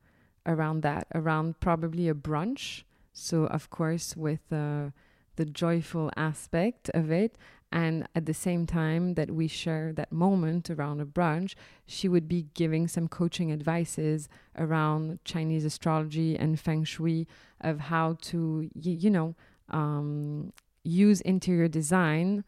[0.47, 2.85] around that, around probably a brunch.
[3.13, 4.91] So, of course, with uh,
[5.35, 7.37] the joyful aspect of it,
[7.77, 11.55] and at the same time that we share that moment around a brunch,
[11.87, 17.29] she would be giving some coaching advices around Chinese astrology and feng shui
[17.61, 19.35] of how to, you know,
[19.69, 22.45] um, use interior design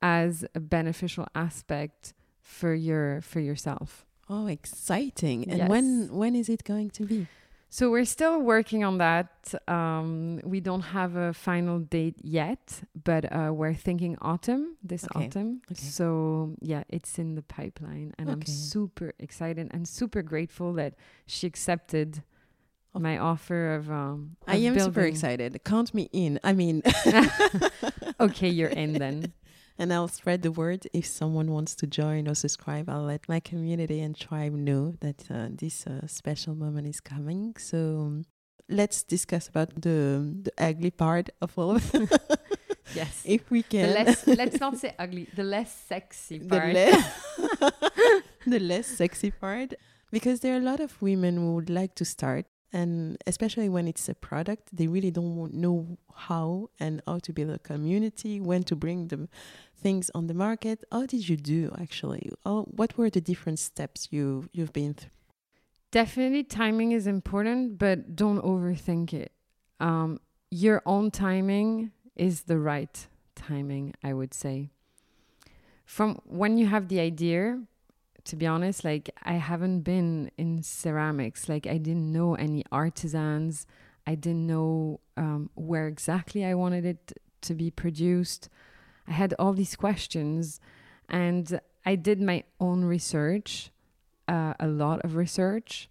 [0.00, 4.06] as a beneficial aspect for your for yourself.
[4.26, 5.50] Oh, exciting!
[5.50, 5.68] And yes.
[5.68, 7.26] when when is it going to be?
[7.72, 9.54] So we're still working on that.
[9.66, 15.24] Um, we don't have a final date yet, but uh, we're thinking autumn, this okay.
[15.24, 15.62] autumn.
[15.72, 15.80] Okay.
[15.80, 18.34] So yeah, it's in the pipeline, and okay.
[18.34, 22.22] I'm super excited and super grateful that she accepted
[22.92, 23.90] my offer of.
[23.90, 24.92] Um, of I am building.
[24.92, 25.58] super excited.
[25.64, 26.40] Count me in.
[26.44, 26.82] I mean,
[28.20, 29.32] okay, you're in then.
[29.78, 32.88] And I'll spread the word if someone wants to join or subscribe.
[32.88, 37.54] I'll let my community and tribe know that uh, this uh, special moment is coming.
[37.58, 38.24] So um,
[38.68, 39.98] let's discuss about the
[40.46, 41.84] the ugly part of all of.
[42.94, 43.22] Yes.
[43.24, 43.94] if we The can.
[43.94, 46.74] less, let's not say ugly, the less sexy the part.
[46.74, 47.04] less
[48.46, 49.72] the less sexy part
[50.10, 53.86] because there are a lot of women who would like to start and especially when
[53.86, 58.62] it's a product they really don't know how and how to build a community when
[58.62, 59.28] to bring the
[59.76, 64.08] things on the market how did you do actually oh, what were the different steps
[64.10, 65.10] you you've been through
[65.92, 69.30] Definitely, timing is important, but don't overthink it.
[69.78, 74.70] Um, your own timing is the right timing, I would say.
[75.84, 77.60] From when you have the idea,
[78.24, 83.66] to be honest, like I haven't been in ceramics, like I didn't know any artisans,
[84.06, 88.48] I didn't know um, where exactly I wanted it to be produced.
[89.06, 90.60] I had all these questions,
[91.08, 93.70] and I did my own research
[94.28, 95.88] uh, a lot of research.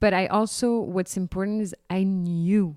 [0.00, 2.76] But I also, what's important is I knew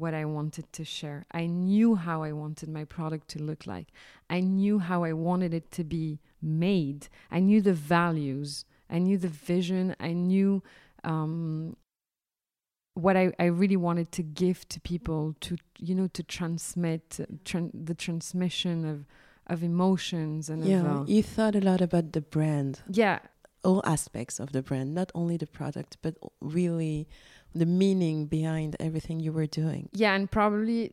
[0.00, 1.26] what I wanted to share.
[1.30, 3.88] I knew how I wanted my product to look like.
[4.28, 7.08] I knew how I wanted it to be made.
[7.30, 8.64] I knew the values.
[8.88, 9.94] I knew the vision.
[10.00, 10.62] I knew
[11.04, 11.76] um,
[12.94, 17.24] what I, I really wanted to give to people to, you know, to transmit uh,
[17.44, 19.06] tran- the transmission of,
[19.46, 23.18] of emotions and yeah of, uh, you thought a lot about the brand yeah,
[23.64, 27.08] all aspects of the brand not only the product but really
[27.54, 30.92] the meaning behind everything you were doing Yeah, and probably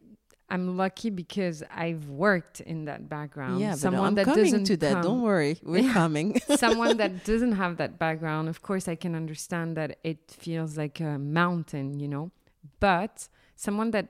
[0.49, 3.59] I'm lucky because I've worked in that background.
[3.59, 4.93] Yeah, but someone I'm that coming doesn't to that.
[4.93, 5.91] come- Don't worry, we're Yeah.
[5.93, 6.39] coming.
[6.55, 11.01] someone that doesn't have that background, of course, I can understand that it feels like
[11.01, 12.31] a mountain, you know.
[12.79, 14.07] But someone that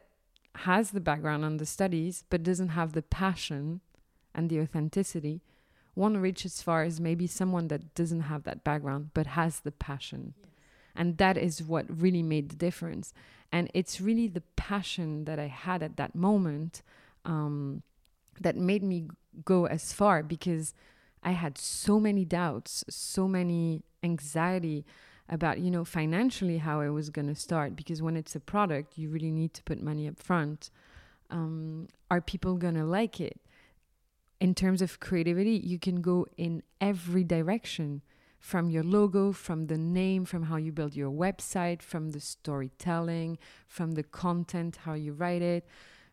[0.56, 3.82] has the background on the studies but doesn't have the passion
[4.36, 5.42] and the authenticity
[5.96, 9.72] won't reach as far as maybe someone that doesn't have that background but has the
[9.72, 10.34] passion.
[10.98, 13.14] And that is what really made the difference.
[13.52, 16.82] And it's really the passion that I had at that moment
[17.24, 17.84] um,
[18.42, 19.08] that made me
[19.46, 20.74] go as far because
[21.24, 24.86] I had so many doubts, so many anxiety
[25.30, 27.76] about, you know, financially how I was going to start.
[27.76, 30.72] Because when it's a product, you really need to put money up front.
[31.30, 33.40] Um, are people going to like it?
[34.40, 38.02] In terms of creativity, you can go in every direction
[38.40, 43.38] from your logo, from the name, from how you build your website, from the storytelling,
[43.68, 45.66] from the content, how you write it,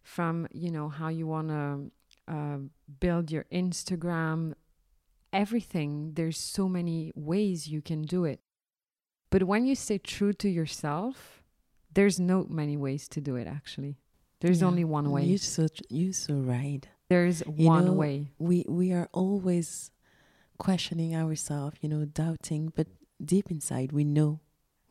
[0.03, 1.91] from you know how you want to
[2.27, 2.59] uh,
[3.01, 4.55] build your Instagram,
[5.33, 6.13] everything.
[6.15, 8.41] There's so many ways you can do it.
[9.31, 11.43] But when you stay true to yourself,
[11.93, 13.47] there's no many ways to do it.
[13.47, 13.97] Actually,
[14.41, 14.69] there's Yeah.
[14.69, 15.25] only one way.
[15.25, 16.87] You so you so right.
[17.09, 18.33] there's You one know, way.
[18.39, 19.91] We we are always
[20.59, 22.87] questioning ourselves, you know, doubting, but
[23.25, 24.41] deep inside we know,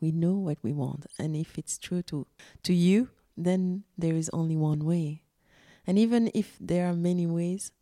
[0.00, 2.26] we know what we want, and if it's true to
[2.62, 5.22] to you, then there is only one way,
[5.86, 7.72] and even if there are many ways.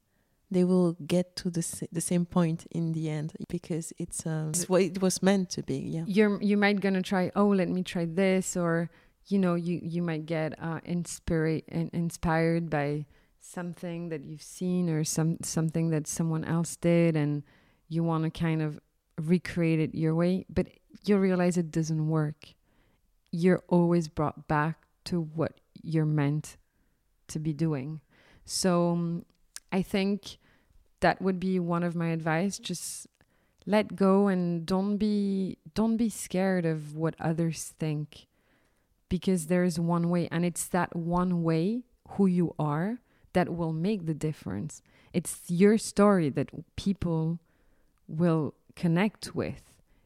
[0.50, 4.68] They will get to the the same point in the end because it's um it's
[4.68, 5.78] what it was meant to be.
[5.78, 6.04] Yeah.
[6.06, 8.90] you're you might gonna try oh let me try this or
[9.28, 11.62] you know you you might get uh inspired
[11.94, 13.06] inspired by
[13.40, 17.42] something that you've seen or some something that someone else did and
[17.92, 18.80] you want to kind of
[19.20, 20.66] recreate it your way but
[21.04, 22.54] you'll realize it doesn't work.
[23.30, 26.56] You're always brought back to what you're meant
[27.28, 28.00] to be doing.
[28.44, 29.24] So um,
[29.70, 30.38] i think
[31.00, 32.58] that would be one of my advice.
[32.58, 33.06] Just
[33.66, 38.26] let go and don't be don't be scared of what others think
[39.08, 42.98] because there is one way and it's that one way who you are
[43.32, 44.82] that will make the difference.
[45.12, 47.38] It's your story that people
[48.06, 49.62] will connect with.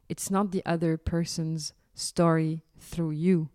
[0.09, 3.49] It's not the other person's story through you.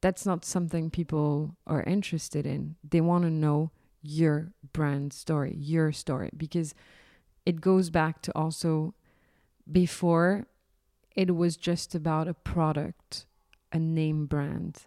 [0.00, 2.76] That's not something people are interested in.
[2.88, 3.70] They want to know
[4.04, 6.74] your brand story your story because
[7.46, 8.94] it goes back to also
[9.70, 10.46] before
[11.16, 13.26] it was just about a product,
[13.72, 14.82] a name brand.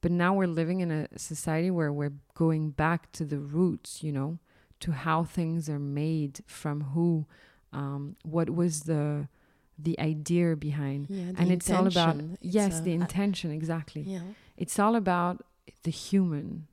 [0.00, 4.12] But now we're living in a society where we're going back to the roots, you
[4.12, 4.38] know,
[4.80, 7.26] to how things are made, from who,
[7.72, 9.28] um, what was the
[9.78, 11.06] the idea behind.
[11.08, 12.16] Yeah, the and it's all about.
[12.16, 14.20] It's, yes, uh, the intention exactly Yeah.
[14.56, 15.42] it's all about
[15.84, 16.66] the human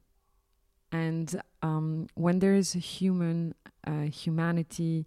[0.91, 3.53] and um, when there is a human
[3.85, 5.05] uh, humanity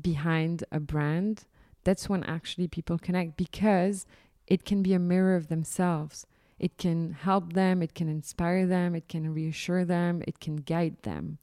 [0.00, 1.44] behind a brand
[1.84, 4.06] that's when actually people connect because
[4.46, 6.26] it can be a mirror of themselves
[6.58, 10.96] it can help them it can inspire them it can reassure them it can guide
[11.02, 11.38] them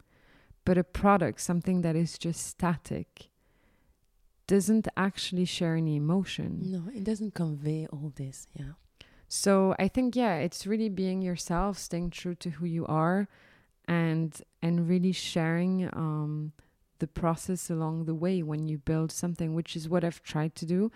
[0.66, 3.30] But a product, something that is just static,
[4.47, 6.59] doesn't actually share any emotion.
[6.72, 8.47] No, it doesn't convey all this.
[8.53, 8.74] Yeah.
[9.28, 13.28] So I think yeah, it's really being yourself, staying true to who you are,
[13.88, 16.51] and and really sharing um,
[16.99, 20.66] the process along the way when you build something, which is what I've tried to
[20.66, 20.91] do.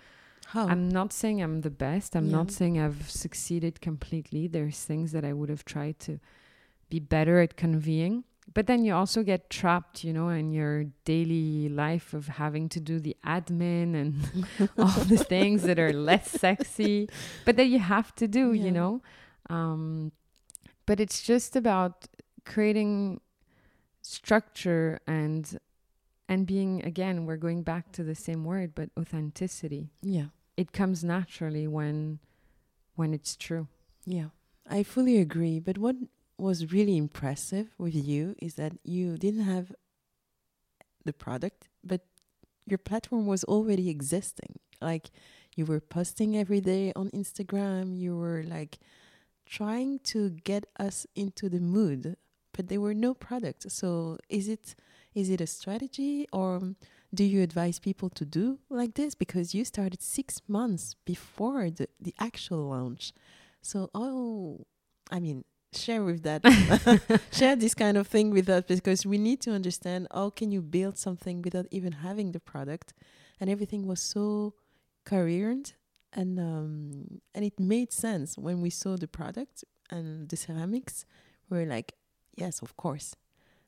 [0.47, 0.67] How?
[0.67, 2.15] I'm not saying I'm the best.
[2.15, 2.37] I'm Yeah.
[2.37, 4.47] not saying I've succeeded completely.
[4.47, 6.19] There's things that I would have tried to
[6.89, 8.23] be better at conveying.
[8.53, 12.79] But then you also get trapped, you know, in your daily life of having to
[12.79, 17.07] do the admin and all the things that are less sexy,
[17.45, 18.65] but that you have to do, Yeah.
[18.65, 19.01] you know.
[19.49, 20.11] Um,
[20.85, 22.07] but it's just about
[22.45, 23.21] creating
[24.01, 25.59] structure and
[26.27, 30.27] and being again we're going back to the same word but authenticity yeah.
[30.57, 32.19] it comes naturally when
[32.95, 33.67] when it's true
[34.05, 34.29] Yeah,
[34.69, 35.59] I fully agree.
[35.59, 35.95] But what
[36.39, 39.73] was really impressive with you is that you didn't have
[41.05, 42.01] the product, but
[42.65, 44.59] your platform was already existing.
[44.81, 45.09] Like
[45.55, 48.79] you were posting every day on Instagram, you were like
[49.45, 52.15] trying to get us into the mood,
[52.53, 53.65] but there were no products.
[53.73, 54.75] So is it
[55.15, 56.75] is it a strategy or um,
[57.13, 61.87] do you advise people to do like this because you started 6 months before the,
[61.99, 63.11] the actual launch?
[63.61, 64.65] So, oh,
[65.09, 65.43] I mean,
[65.73, 66.41] share with that,
[67.31, 70.61] share this kind of thing with us because we need to understand how can you
[70.61, 72.93] build something without even having the product,
[73.39, 74.53] and everything was so
[75.05, 75.75] coherent
[76.13, 81.05] and um, and it made sense when we saw the product and the ceramics.
[81.49, 81.93] We were like,
[82.35, 83.15] yes, of course.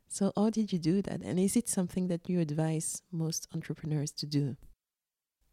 [0.08, 1.22] So, how did you do that?
[1.22, 4.58] And is it something that you advise most entrepreneurs to do?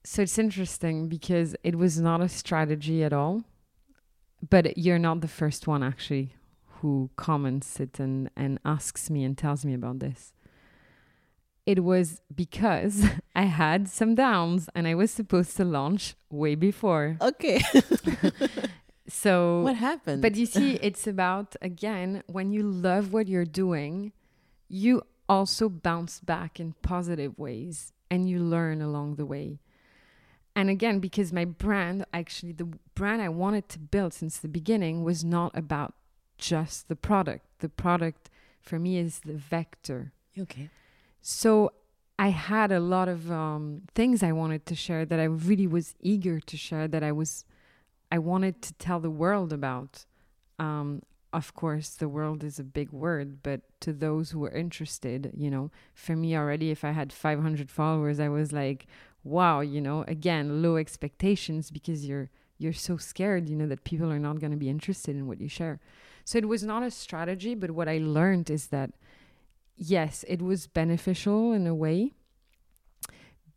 [0.05, 3.44] so it's interesting because it was not a strategy at all
[4.49, 6.34] but you're not the first one actually
[6.81, 10.33] who comments it and, and asks me and tells me about this
[11.66, 13.05] it was because
[13.37, 17.61] i had some downs and i was supposed to launch way before Okay.
[19.09, 20.22] so what happened?
[20.22, 24.12] But you see, it's about, again, when you love what you're doing,
[24.68, 29.61] you also bounce back in positive ways and you learn along the way.
[30.55, 35.05] And again, because my brand, actually, the brand I wanted to build since the beginning
[35.05, 35.95] was not about
[36.39, 37.45] just the product.
[37.59, 38.30] The product
[38.61, 40.12] for me is the vector.
[40.39, 40.70] okay.
[41.20, 41.72] So
[42.18, 45.95] I had a lot of um, things I wanted to share that I really was
[46.01, 47.45] eager to share that I was
[48.11, 50.07] I wanted to tell the world about.
[50.59, 55.30] Um, of course, the world is a big word, but to those who are interested,
[55.36, 58.86] you know, for me already, if I had 500 followers, I was like,
[59.24, 62.30] wow, you know, again, low expectations because you're
[62.61, 65.41] you're so scared, you know, that people are not going to be interested in what
[65.41, 65.78] you share.
[66.29, 68.91] So it was not a strategy, but what I learned is that
[69.79, 72.12] yes, it was beneficial in a way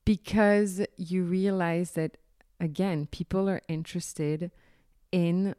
[0.05, 2.15] because you realize that
[2.61, 4.51] again, people are interested
[5.11, 5.53] in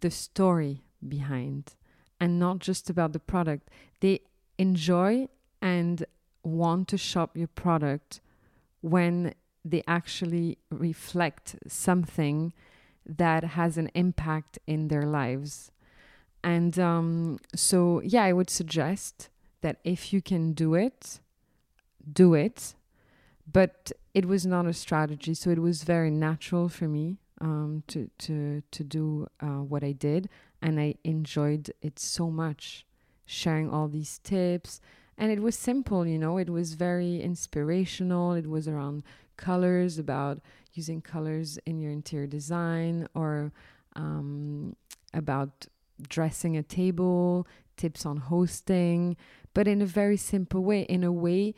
[0.00, 1.74] the story behind
[2.18, 3.68] and not just about the product.
[4.00, 4.20] They
[4.56, 5.28] enjoy
[5.60, 6.02] and
[6.42, 8.22] want to shop your product
[8.80, 9.34] when
[9.66, 12.54] they actually reflect something
[13.04, 15.72] that has an impact in their lives.
[16.44, 19.28] And um, so, yeah, I would suggest
[19.60, 21.20] that if you can do it,
[22.12, 22.74] do it.
[23.50, 28.08] But it was not a strategy, so it was very natural for me um, to
[28.18, 30.28] to to do uh, what I did,
[30.62, 32.86] and I enjoyed it so much,
[33.26, 34.80] sharing all these tips.
[35.18, 36.38] And it was simple, you know.
[36.38, 38.32] It was very inspirational.
[38.32, 39.02] It was around
[39.36, 40.40] colors, about
[40.72, 43.52] using colors in your interior design, or
[43.96, 44.76] um,
[45.12, 45.66] about
[46.08, 47.46] dressing a table,
[47.76, 49.16] tips on hosting,
[49.54, 51.54] but in a very simple way, in a way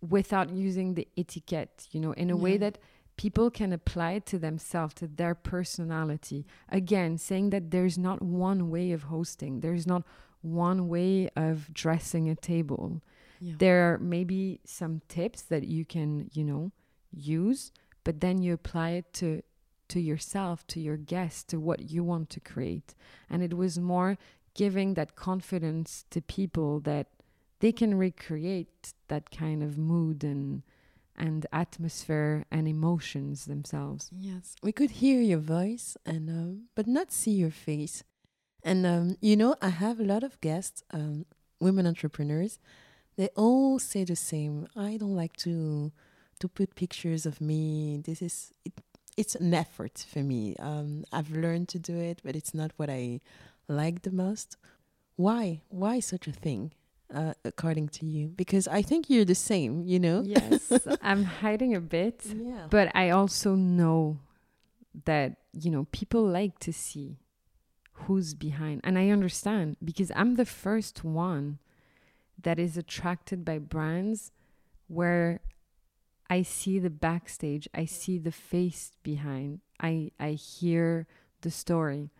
[0.00, 2.78] without using the etiquette, you know, in a way that
[3.16, 6.46] people can apply it to themselves, to their personality.
[6.68, 10.04] Again, saying that there's not one way of hosting, there's not
[10.40, 13.02] one way of dressing a table.
[13.40, 13.54] Yeah.
[13.58, 16.72] There are maybe some tips that you can, you know,
[17.12, 17.72] use,
[18.04, 19.42] but then you apply it to
[19.88, 22.94] to yourself, to your guests, to what you want to create.
[23.28, 24.18] And it was more
[24.54, 27.06] giving that confidence to people that
[27.60, 30.62] they can recreate that kind of mood and
[31.20, 34.08] and atmosphere and emotions themselves.
[34.16, 38.04] Yes, we could hear your voice and um, but not see your face.
[38.62, 41.26] And um, you know, I have a lot of guests, um,
[41.60, 42.58] women entrepreneurs.
[43.16, 44.68] They all say the same.
[44.76, 45.92] I don't like to
[46.38, 48.00] to put pictures of me.
[48.04, 48.74] This is it,
[49.20, 50.42] it's an effort for me.
[50.70, 53.20] Um, I've learned to do it, but it's not what I
[53.66, 54.56] like the most.
[55.16, 55.62] Why?
[55.68, 56.72] Why such a thing?
[57.20, 58.28] uh, according to you?
[58.42, 60.18] Because I think you're the same, you know?
[60.36, 60.60] Yes,
[61.10, 62.66] I'm hiding a bit, Yeah.
[62.68, 64.18] but I also know
[65.08, 65.30] that,
[65.64, 67.16] you know, people like to see
[68.04, 68.82] who's behind.
[68.84, 71.58] And I understand because I'm the first one
[72.42, 74.30] that is attracted by brands
[74.86, 75.40] where
[76.30, 81.06] I see the backstage, I see the face behind, I, I hear
[81.40, 82.10] the story.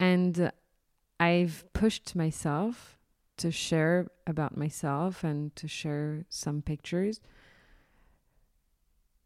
[0.00, 0.50] And
[1.20, 2.98] I've pushed myself
[3.36, 7.20] to share about myself and to share some pictures.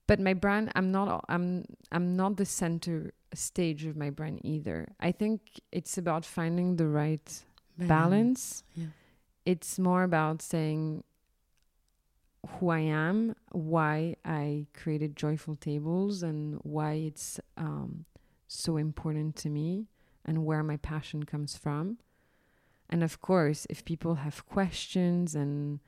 [0.06, 4.88] But my brand, I'm not, I'm, I'm not the center stage of my brand either.
[5.00, 5.40] I think
[5.72, 7.44] it's about finding the right
[7.78, 8.62] balance.
[8.74, 8.86] Yeah.
[9.44, 11.02] It's more about saying
[12.46, 18.04] who I am, why I created Joyful Tables, and why it's um,
[18.48, 19.86] so important to me,
[20.24, 21.98] and where my passion comes from.
[22.88, 25.80] And of course, if people have questions, and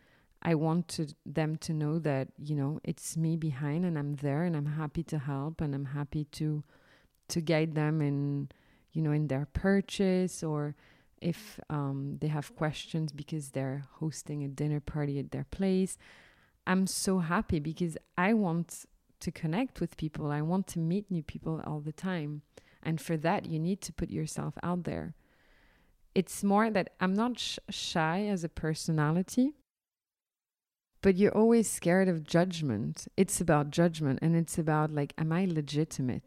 [0.43, 4.45] I want to, them to know that you know it's me behind, and I'm there,
[4.45, 6.65] and I'm happy to help, and I'm happy to
[7.29, 8.49] to guide them in
[8.93, 10.75] you know in their purchase or
[11.21, 15.99] if um, they have questions because they're hosting a dinner party at their place.
[16.69, 18.85] I'm so happy because I want
[19.21, 20.31] to connect with people.
[20.31, 22.43] I want to meet new people all the time.
[22.83, 25.15] And for that, you need to put yourself out there.
[26.15, 29.55] It's more that I'm not sh- shy as a personality,
[31.01, 33.09] but you're always scared of judgment.
[33.17, 36.23] It's about judgment and it's about, like, am I legitimate?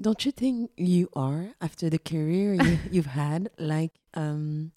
[0.00, 3.50] Don't you think you are after the career you, you've had?
[3.58, 4.70] Like, um,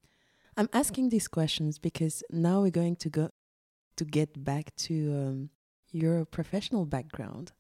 [0.58, 3.30] I'm asking these questions because now we're going to go
[4.02, 5.49] to get back to um,
[5.91, 7.52] your professional background.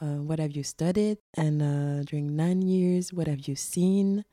[0.00, 1.18] Uh, what have you studied?
[1.36, 4.24] And uh, during nine years, what have you seen?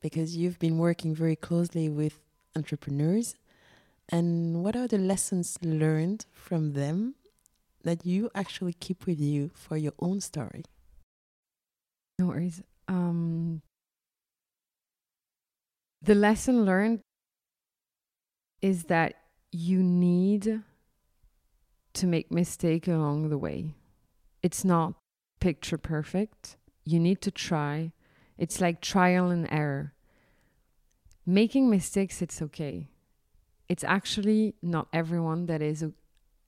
[0.00, 2.18] Because you've been working very closely with
[2.56, 3.34] entrepreneurs.
[4.08, 7.16] And what are the lessons learned from them
[7.82, 10.64] that you actually keep with you for your own story?
[12.18, 12.62] No worries.
[12.88, 13.60] Um,
[16.00, 17.00] the lesson learned
[18.62, 19.16] is that
[19.52, 20.62] you need
[21.96, 23.74] to make mistake along the way.
[24.42, 24.94] It's not
[25.40, 26.56] picture perfect.
[26.84, 27.92] You need to try.
[28.38, 29.94] It's like trial and error.
[31.24, 32.88] Making mistakes, it's okay.
[33.68, 35.84] It's actually not everyone that is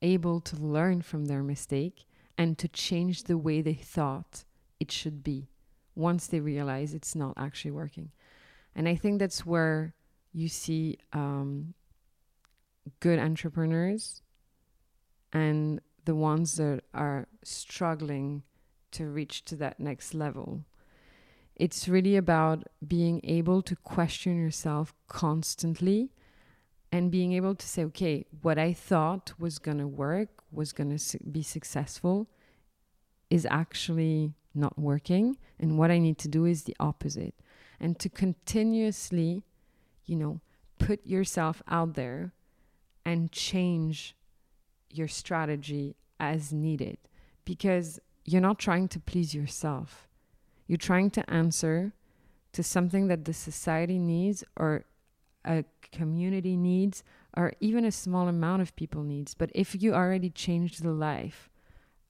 [0.02, 2.04] able to learn from their mistake
[2.36, 4.44] and to change the way they thought
[4.78, 5.48] it should be
[5.96, 8.12] once they realize it's not actually working.
[8.76, 9.94] And I think that's where
[10.32, 11.74] you see um,
[13.00, 14.22] good entrepreneurs
[15.32, 18.42] and the ones that are struggling
[18.92, 20.64] to reach to that next level.
[21.54, 26.12] It's really about being able to question yourself constantly
[26.90, 30.90] and being able to say, okay, what I thought was going to work, was going
[30.90, 32.28] to su- be successful,
[33.28, 35.36] is actually not working.
[35.58, 37.34] And what I need to do is the opposite.
[37.78, 39.42] And to continuously,
[40.06, 40.40] you know,
[40.78, 42.32] put yourself out there
[43.04, 44.14] and change
[44.90, 46.98] your strategy as needed
[47.44, 50.08] because you're not trying to please yourself.
[50.66, 51.92] You're trying to answer
[52.52, 54.84] to something that the society needs or
[55.44, 57.02] a community needs
[57.36, 59.34] or even a small amount of people needs.
[59.34, 61.48] But if you already changed the life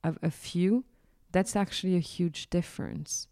[0.03, 0.85] of a few,
[1.31, 3.29] that's actually a huge difference.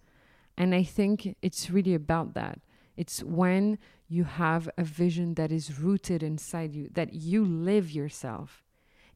[0.56, 2.60] And I think it's really about that.
[2.96, 3.78] It's when
[4.08, 8.65] you have a vision that is rooted inside you, that you live yourself.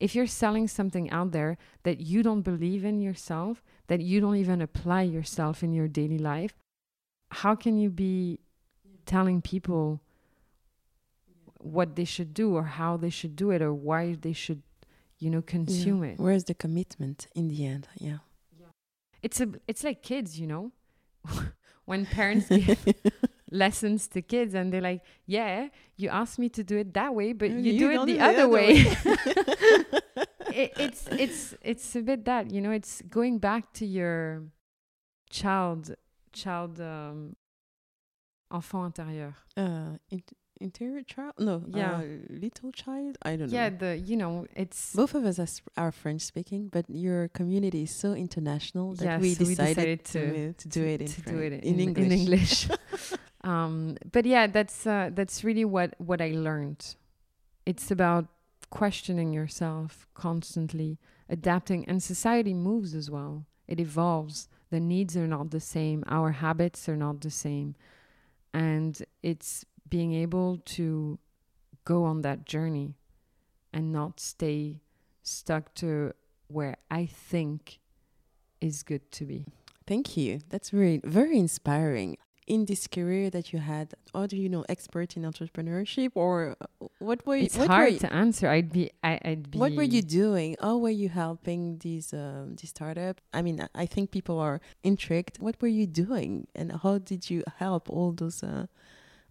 [0.01, 4.37] If you're selling something out there that you don't believe in yourself, that you don't
[4.37, 6.55] even apply yourself in your daily life,
[7.31, 8.41] how can you be
[9.05, 10.01] telling people
[11.59, 14.63] what they should do or how they should do it or why they should,
[15.19, 16.11] you know, consume Yeah.
[16.13, 16.19] it?
[16.19, 17.89] Where's the commitment in the end?
[17.99, 18.19] Yeah.
[19.23, 20.73] It's a it's like kids, you know.
[21.85, 22.79] when parents give
[23.51, 27.33] lessons to kids and they're like, "Yeah, you asked me to do it that way,
[27.33, 28.71] but you, do it the do other way."
[30.53, 32.71] it, it's it's it's a bit that you know.
[32.71, 34.43] It's going back to your
[35.31, 35.95] child
[36.33, 37.37] child um,
[38.53, 39.35] enfant intérieur.
[39.57, 41.35] uh, int- interior child?
[41.39, 41.63] No.
[41.69, 41.97] Yeah.
[41.99, 43.17] Uh, little child?
[43.23, 43.57] I don't know.
[43.57, 47.29] Yeah, the you know it's Both of us are, sp- are French speaking, but your
[47.29, 50.69] community is so international that Yeah, we, so we decided decided to, to- uh, to
[50.69, 52.07] do it in, to do it in, in English.
[52.07, 52.69] In English.
[53.43, 56.95] um, but yeah, that's uh, that's really what what I learned.
[57.65, 58.27] It's about
[58.71, 63.47] questioning yourself constantly, adapting, and society moves as well.
[63.67, 64.49] It evolves.
[64.71, 66.05] The needs are not the same.
[66.07, 67.77] Our habits are not the same,
[68.53, 71.19] and it's being able to
[71.85, 72.95] go on that journey
[73.73, 74.81] and not stay
[75.23, 76.13] stuck to
[76.49, 77.79] where I think
[78.61, 79.47] is good to be.
[79.87, 80.41] Thank you.
[80.51, 82.19] That's very very inspiring.
[82.47, 86.87] In this career that you had, are do you know expert in entrepreneurship or uh,
[86.99, 87.45] what were you?
[87.45, 88.49] It's hard were you, to answer.
[88.49, 88.91] I'd be.
[89.05, 89.59] I, I'd be.
[89.59, 90.57] What were you doing?
[90.61, 93.21] How were you helping these um, these startup?
[93.33, 95.39] I mean, I think people are intrigued.
[95.39, 98.67] What were you doing, and how did you help all those uh,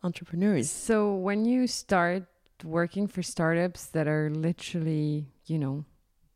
[0.01, 0.69] entrepreneurs?
[0.71, 2.23] So when you start
[2.63, 5.85] working for startups that are literally, you know,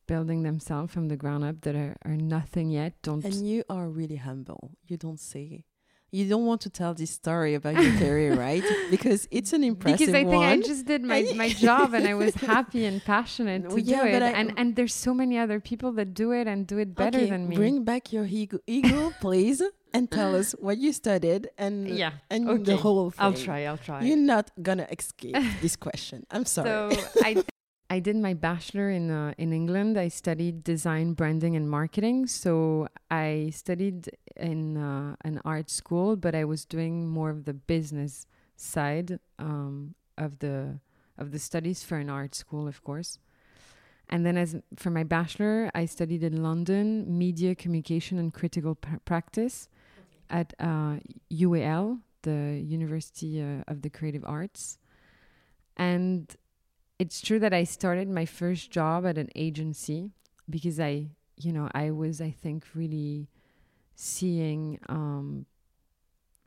[0.08, 3.24] building themselves from the ground up, that are, are nothing yet, don't.
[3.24, 4.72] And you are really humble.
[4.88, 5.64] You don't say.
[6.14, 8.64] You don't want to tell this story about your career, right?
[8.92, 10.48] Because it's an impressive because I think one.
[10.48, 14.08] I just did my, my job and I was happy and passionate to Yeah, do
[14.18, 14.22] it.
[14.22, 17.18] I- and and there's so many other people that do it and do it better
[17.18, 17.56] okay, than me.
[17.56, 19.60] Bring back your ego, ego please,
[19.96, 22.64] and tell us what you studied and yeah, and okay.
[22.64, 23.24] the whole thing.
[23.26, 23.60] I'll try.
[23.66, 24.04] I'll try.
[24.04, 26.28] You're not gonna escape this question.
[26.30, 26.94] I'm sorry.
[26.94, 27.44] So I
[27.94, 30.00] I did my bachelor in uh, in England.
[30.00, 32.26] I studied design, branding, and marketing.
[32.26, 37.54] So I studied in uh, an art school, but I was doing more of the
[37.54, 38.26] business
[38.56, 40.80] side um, of the
[41.20, 43.20] of the studies for an art school, of course.
[44.10, 49.02] And then, as for my bachelor, I studied in London media communication and critical pra-
[49.06, 49.70] practice
[50.32, 50.98] at uh,
[51.32, 54.80] UAL, the University uh, of the Creative Arts.
[55.78, 56.36] And
[57.00, 60.12] it's true that I started my first job at an agency
[60.50, 63.28] because I, you know, I was, I think, really
[63.96, 65.46] seeing um,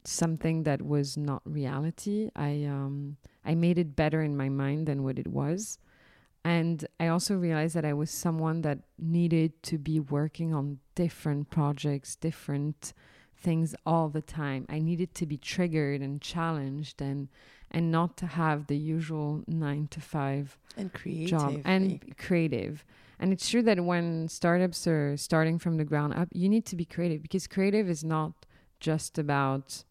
[0.05, 2.31] something that was not reality.
[2.37, 5.79] I, um, I made it better in my mind than what it was.
[6.45, 11.51] And I also realized that I was someone that needed to be working on different
[11.51, 12.93] projects, different
[13.37, 14.65] things all the time.
[14.69, 17.29] I needed to be triggered and challenged and
[17.71, 22.13] and not to have the usual 9 to 5 and creative job and eh?
[22.19, 22.85] creative.
[23.19, 26.77] And it's true that when startups are starting from the ground up, you need to
[26.77, 28.47] be creative because creative is not
[28.79, 29.85] just about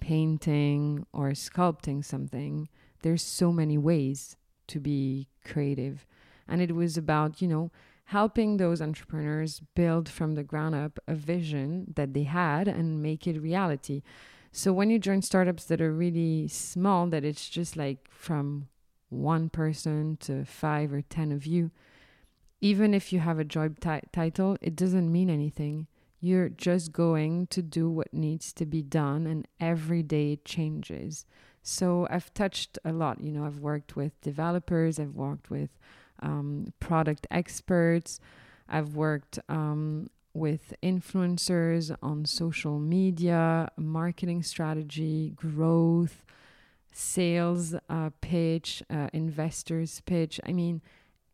[0.00, 2.68] painting or sculpting something.
[3.02, 4.36] There's so many ways
[4.68, 6.06] to be creative.
[6.46, 7.70] And it was about, you know,
[8.06, 13.26] helping those entrepreneurs build from the ground up a vision that they had and make
[13.26, 14.02] it reality.
[14.54, 18.68] So when you join startups that are really small, that it's just like from
[19.08, 21.70] one person to five or 10 of you,
[22.60, 25.86] even if you have a job ti- title, it doesn't mean anything.
[26.20, 31.24] You're just going to do what needs to be done, and every day it changes.
[31.62, 33.20] So I've touched a lot.
[33.20, 35.70] You know, I've worked with developers, I've worked with
[36.20, 38.20] um, product experts,
[38.68, 46.24] I've worked um, with influencers on social media, marketing strategy, growth,
[46.92, 50.40] sales uh, pitch, uh, investors pitch.
[50.46, 50.82] I mean,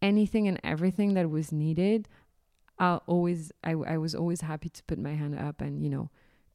[0.00, 2.08] anything and everything that was needed.
[2.78, 6.10] I'll always, I, I was always happy to put my hand up and, you know,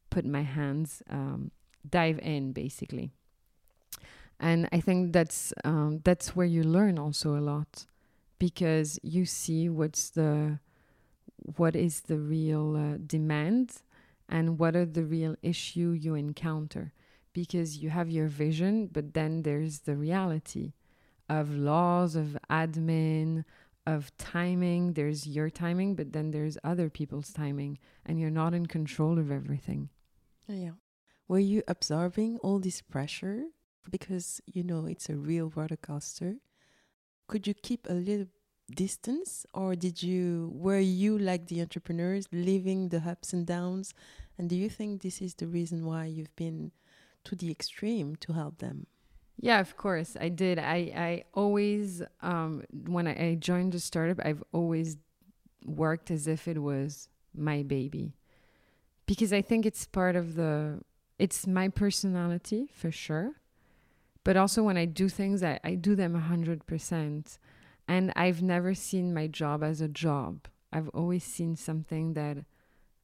[0.10, 1.52] put my hands, um,
[1.90, 3.12] dive in basically.
[4.40, 7.86] And I think that's, um, that's where you learn also a lot
[8.40, 10.60] because you see what's the,
[11.38, 13.82] what is the real uh, demand
[14.30, 16.94] and what are the real issue you encounter?
[17.34, 20.74] Because you have your vision but then there's the reality
[21.30, 23.44] of laws of admin
[23.86, 24.94] of timing.
[24.94, 29.32] There's your timing but then there's other people's timing and you're not in control of
[29.32, 29.90] everything.
[30.48, 30.72] Yeah.
[31.28, 33.46] Were you absorbing all this pressure?
[33.90, 36.36] Because you know it's a real roller coaster.
[37.28, 38.28] Could you keep a little
[38.72, 43.94] distance or did you were you like the entrepreneurs living the ups and downs?
[44.38, 46.72] And do you think this is the reason why you've been
[47.26, 48.88] to the extreme to help them?
[49.40, 50.60] Yeah of course i did.
[50.60, 54.98] I i always um when i, joined a startup i've always
[55.66, 58.16] worked as if it was my baby.
[59.06, 60.82] Because i think it's part of the
[61.20, 63.34] it's my personality for sure.
[64.24, 67.38] But also when i do things i, I do them 100%
[67.88, 70.48] and I've never seen my job as a job.
[70.72, 72.38] I've always seen something that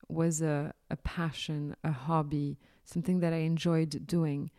[0.07, 4.51] was a, a passion, a hobby, something that I enjoyed doing.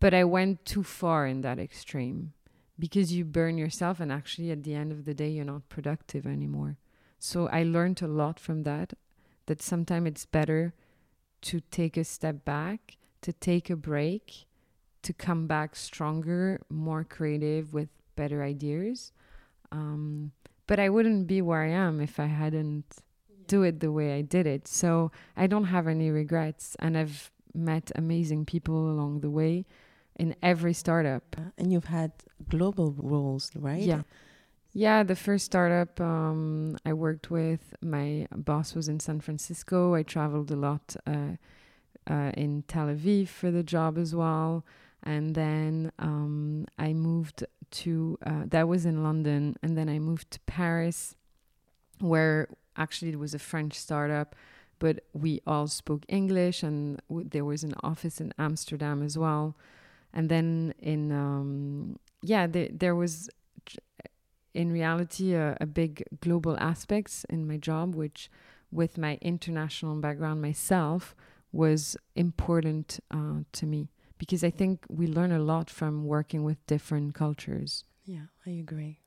[0.00, 2.32] But I went too far in that extreme
[2.78, 6.26] because you burn yourself, and actually, at the end of the day, you're not productive
[6.26, 6.76] anymore.
[7.18, 8.94] So I learned a lot from that
[9.46, 10.74] that sometimes it's better
[11.40, 14.46] to take a step back, to take a break,
[15.02, 17.88] to come back stronger, more creative with
[18.22, 18.98] better ideas.
[19.78, 20.32] Um,
[20.68, 23.44] but I wouldn't be where I am if I hadn't yeah.
[23.54, 24.62] do it the way I did it.
[24.80, 24.90] So
[25.42, 27.18] I don't have any regrets, and I've
[27.54, 29.54] met amazing people along the way.
[30.18, 31.36] in every startup.
[31.56, 32.12] And you've had
[32.48, 33.80] global roles, right?
[33.80, 34.02] Yeah.
[34.72, 39.94] Yeah, the first startup um, I worked with, my boss was in San Francisco.
[39.94, 41.36] I traveled a lot uh,
[42.08, 44.64] uh, in Tel Aviv for the job as well.
[45.08, 49.56] And then um, I moved to, uh, that was in London.
[49.62, 51.16] And then I moved to Paris,
[51.98, 54.36] where actually it was a French startup,
[54.78, 56.62] but we all spoke English.
[56.62, 59.56] And w- there was an office in Amsterdam as well.
[60.12, 63.30] And then in, um, yeah, there, there was
[64.52, 68.30] in reality a, a big global aspects in my job, which
[68.70, 71.16] with my international background myself
[71.50, 73.88] was important uh, to me
[74.18, 77.84] because I think we learn a lot from working with different cultures.
[78.04, 79.00] Yeah, I agree.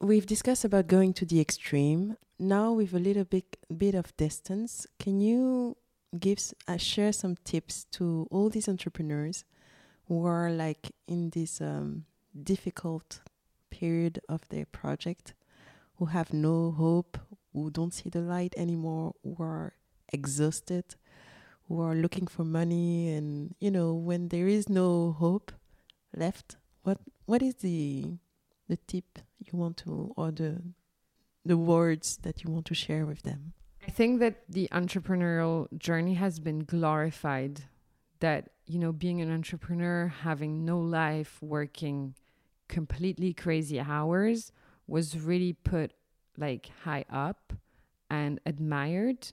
[0.00, 2.16] We've discussed about going to the extreme.
[2.38, 5.76] Now, with a little bit bit of distance, can you
[6.18, 9.44] give uh, share some tips to all these entrepreneurs
[10.06, 12.04] who are like in this um,
[12.42, 13.20] difficult
[13.70, 15.34] period of their project,
[15.96, 17.18] who have no hope,
[17.52, 19.74] who don't see the light anymore, who are
[20.12, 20.96] exhausted,
[21.68, 25.52] who are looking for money, and you know when there is no hope
[26.16, 28.18] left, what what is the
[28.68, 30.62] the tip you want to or the
[31.44, 33.52] the words that you want to share with them?
[33.86, 37.64] I think that the entrepreneurial journey has been glorified.
[38.20, 42.14] That, you know, being an entrepreneur, having no life, working
[42.68, 44.52] completely crazy hours
[44.86, 45.92] was really put
[46.36, 47.52] like high up
[48.10, 49.32] and admired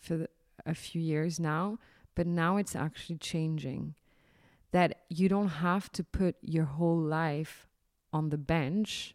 [0.00, 0.28] for the,
[0.66, 1.78] a few years now.
[2.14, 3.94] But now it's actually changing.
[4.72, 7.68] That you don't have to put your whole life
[8.12, 9.14] on the bench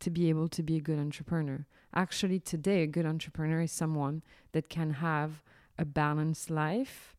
[0.00, 1.66] to be able to be a good entrepreneur.
[1.94, 4.22] Actually, today, a good entrepreneur is someone
[4.52, 5.42] that can have
[5.78, 7.16] a balanced life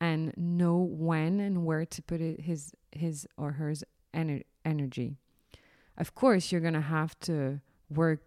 [0.00, 3.72] and know when and where to put it, his his or her
[4.14, 5.16] ener- energy.
[5.96, 8.22] Of course, you're gonna have to work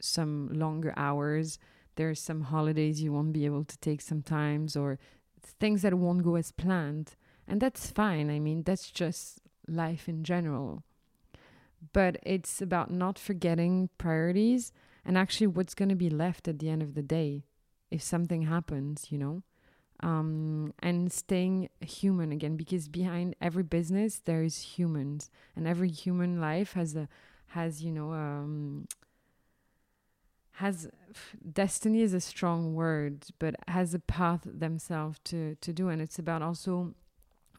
[0.00, 1.58] some longer hours.
[1.96, 4.98] There's some holidays you won't be able to take sometimes, or
[5.60, 7.16] things that won't go as planned,
[7.46, 8.30] and that's fine.
[8.30, 10.82] I mean, that's just life in general
[11.92, 14.72] but it's about not forgetting priorities
[15.04, 17.44] and actually what's going to be left at the end of the day
[17.90, 19.42] if something happens, you know?
[20.00, 26.40] Um, and staying human again because behind every business there is humans and every human
[26.40, 27.08] life has a
[27.48, 28.88] has you know um,
[30.54, 30.88] has
[31.52, 36.18] destiny is a strong word but has a path themselves to to do and it's
[36.18, 36.94] about also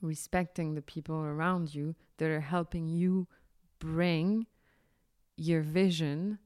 [0.02, 3.28] respecting the people around you that are helping you
[3.80, 4.46] bring
[5.38, 6.40] your vision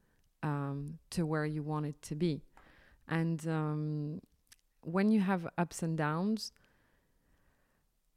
[0.43, 2.41] um, to where you want it to be.
[3.08, 4.22] And um,
[4.82, 6.52] when you have ups and downs,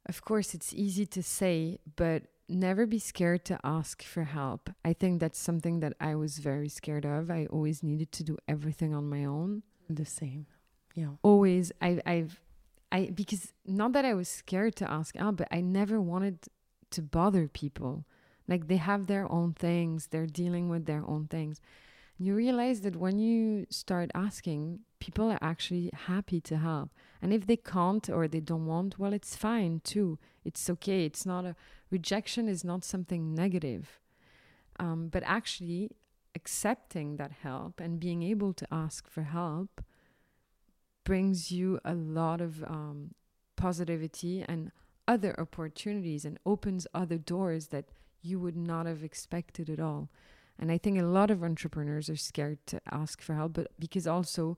[0.07, 4.69] of course, it's easy to say, but never be scared to ask for help.
[4.83, 7.31] I think that's something that I was very scared of.
[7.31, 9.63] I always needed to do everything on my own.
[9.89, 10.47] The same.
[10.95, 11.11] Yeah.
[11.21, 11.71] Always.
[11.81, 12.39] I, I've,
[12.91, 16.39] I, because not that I was scared to ask help, but I never wanted
[16.91, 18.05] to bother people.
[18.47, 21.61] Like they have their own things, they're dealing with their own things.
[22.17, 26.89] And you realize that when you start asking, people are actually happy to help.
[27.21, 30.17] And if they can't or they don't want, well, it's fine too.
[30.45, 31.03] It's okay.
[31.03, 31.57] It's not a
[31.91, 33.99] rejection, is not something negative.
[34.79, 35.91] Um, but actually,
[36.35, 39.81] accepting that help and being able to ask for help
[41.03, 43.13] brings you a lot of um,
[43.57, 44.71] positivity and
[45.05, 47.85] other opportunities and opens other doors that
[48.21, 50.09] you would not have expected at all.
[50.57, 54.07] And I think a lot of entrepreneurs are scared to ask for help, but because
[54.07, 54.57] also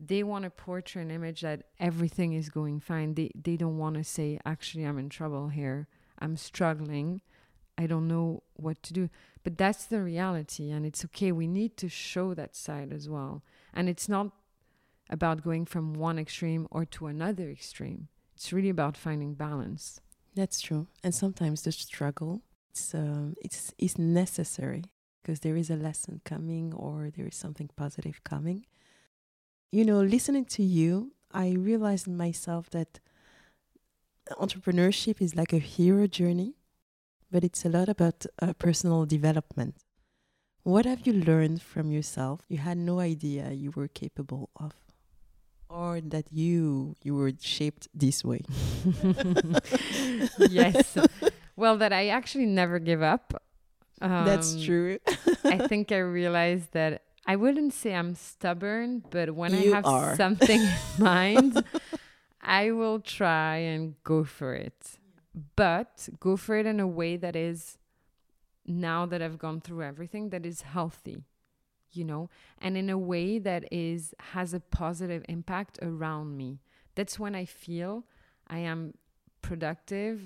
[0.00, 3.14] they want to portray an image that everything is going fine.
[3.14, 5.88] They they don't want to say, actually, I'm in trouble here.
[6.18, 7.20] I'm struggling.
[7.78, 9.08] I don't know what to do.
[9.42, 11.32] But that's the reality, and it's okay.
[11.32, 13.42] We need to show that side as well.
[13.72, 14.32] And it's not
[15.08, 18.08] about going from one extreme or to another extreme.
[18.36, 20.00] It's really about finding balance.
[20.34, 20.86] That's true.
[21.02, 24.84] And sometimes the struggle it's um, it's it's necessary
[25.22, 28.66] because there is a lesson coming or there is something positive coming.
[29.72, 32.98] You know, listening to you, I realized myself that
[34.32, 36.54] entrepreneurship is like a hero journey,
[37.30, 39.76] but it's a lot about uh, personal development.
[40.64, 44.72] What have you learned from yourself you had no idea you were capable of?
[45.68, 48.40] Or that you you were shaped this way.
[50.50, 50.98] yes.
[51.54, 53.40] Well, that I actually never give up.
[54.02, 54.98] Um, That's true.
[55.44, 59.86] I think I realized that I wouldn't say I'm stubborn, but when you I have
[59.86, 60.16] are.
[60.16, 61.52] something in mind,
[62.42, 64.80] I will try and go for it.
[65.56, 67.78] but go for it in a way that is
[68.66, 71.18] now that I've gone through everything that is healthy
[71.98, 72.22] you know
[72.64, 74.02] and in a way that is
[74.34, 76.50] has a positive impact around me
[76.96, 77.92] that's when i feel
[78.56, 78.80] i am
[79.48, 80.16] productive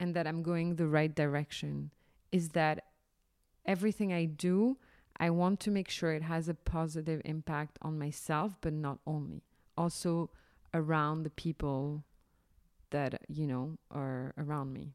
[0.00, 1.90] and that i'm going the right direction
[2.38, 2.76] is that
[3.74, 4.76] everything i do
[5.20, 9.42] i want to make sure it has a positive impact on myself but not only.
[9.76, 10.30] Also
[10.74, 12.04] around the people
[12.90, 14.94] that you know are around me.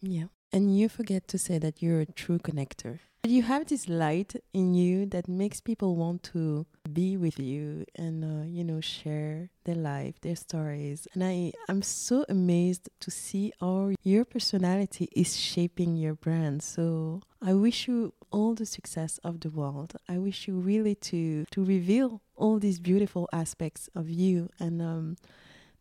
[0.00, 4.34] Yeah and you forget to say that you're a true connector you have this light
[4.52, 9.48] in you that makes people want to be with you and uh, you know share
[9.64, 11.06] their life, their stories.
[11.14, 16.64] And I I'm so amazed to see how your personality is shaping your brand.
[16.64, 19.94] So I wish you all the success of the world.
[20.08, 25.16] I wish you really to to reveal all these beautiful aspects of you and um,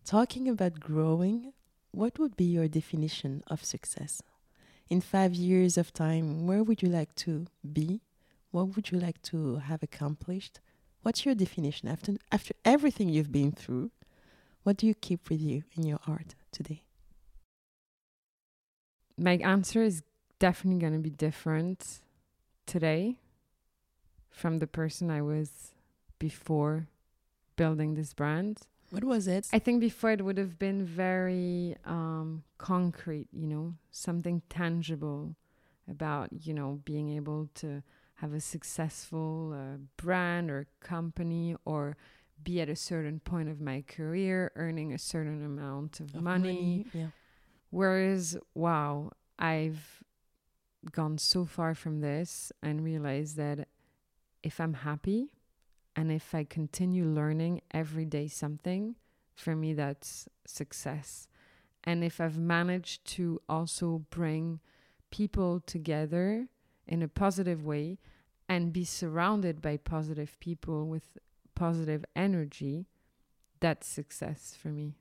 [0.05, 1.53] talking about growing.
[1.93, 4.21] What would be your definition of success?
[4.91, 8.01] In five years of time, where would you like to be?
[8.51, 10.59] What would you like to have accomplished?
[11.01, 13.91] What's your definition after after everything you've been through?
[14.63, 16.83] What do you keep with you in your art today?
[19.17, 20.03] My answer is
[20.39, 22.01] definitely going to be different
[22.65, 23.15] today
[24.29, 25.71] from the person I was
[26.19, 26.87] before
[27.55, 28.67] building this brand.
[28.91, 29.47] What was it?
[29.53, 35.35] I think before it would have been very um, concrete, you know, something tangible
[35.89, 37.83] about, you know, being able to
[38.15, 41.95] have a successful uh, brand or company or
[42.43, 46.53] be at a certain point of my career, earning a certain amount of, of money.
[46.53, 46.85] money.
[46.93, 47.07] Yeah.
[47.69, 50.03] Whereas, wow, I've
[50.91, 53.67] gone so far from this and realized that
[54.43, 55.31] if I'm happy,
[55.95, 58.95] and if I continue learning every day something,
[59.35, 61.27] for me, that's success.
[61.83, 64.59] And if I've managed to also bring
[65.09, 66.47] people together
[66.87, 67.97] in a positive way
[68.47, 71.17] and be surrounded by positive people with
[71.55, 72.87] positive energy,
[73.59, 74.95] that's success for me.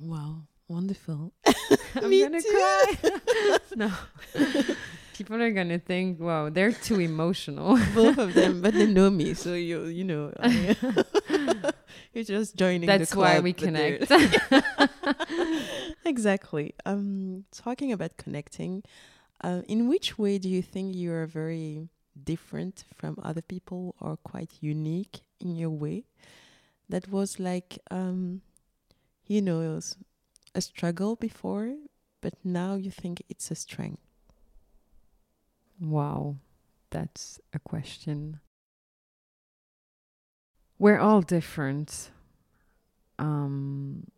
[0.00, 1.32] Wow, wonderful.
[1.94, 2.48] I'm Me gonna too.
[2.50, 3.58] cry.
[3.76, 3.92] no.
[5.16, 7.78] People are gonna think, wow, they're too emotional.
[7.94, 10.32] Both of them, but they know me, so you you know,
[12.12, 12.86] you're just joining.
[12.86, 14.12] That's the why we connect.
[16.04, 16.74] exactly.
[16.84, 18.82] Um, talking about connecting,
[19.42, 21.88] uh, in which way do you think you are very
[22.22, 26.04] different from other people or quite unique in your way?
[26.90, 28.42] That was like, um,
[29.26, 29.96] you know, it was
[30.54, 31.74] a struggle before,
[32.20, 34.05] but now you think it's a strength.
[35.80, 36.36] Wow,
[36.90, 38.40] that's a question.
[40.78, 42.10] We're all different.
[43.18, 44.08] Um,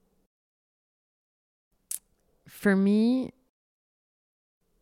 [2.46, 3.32] for me,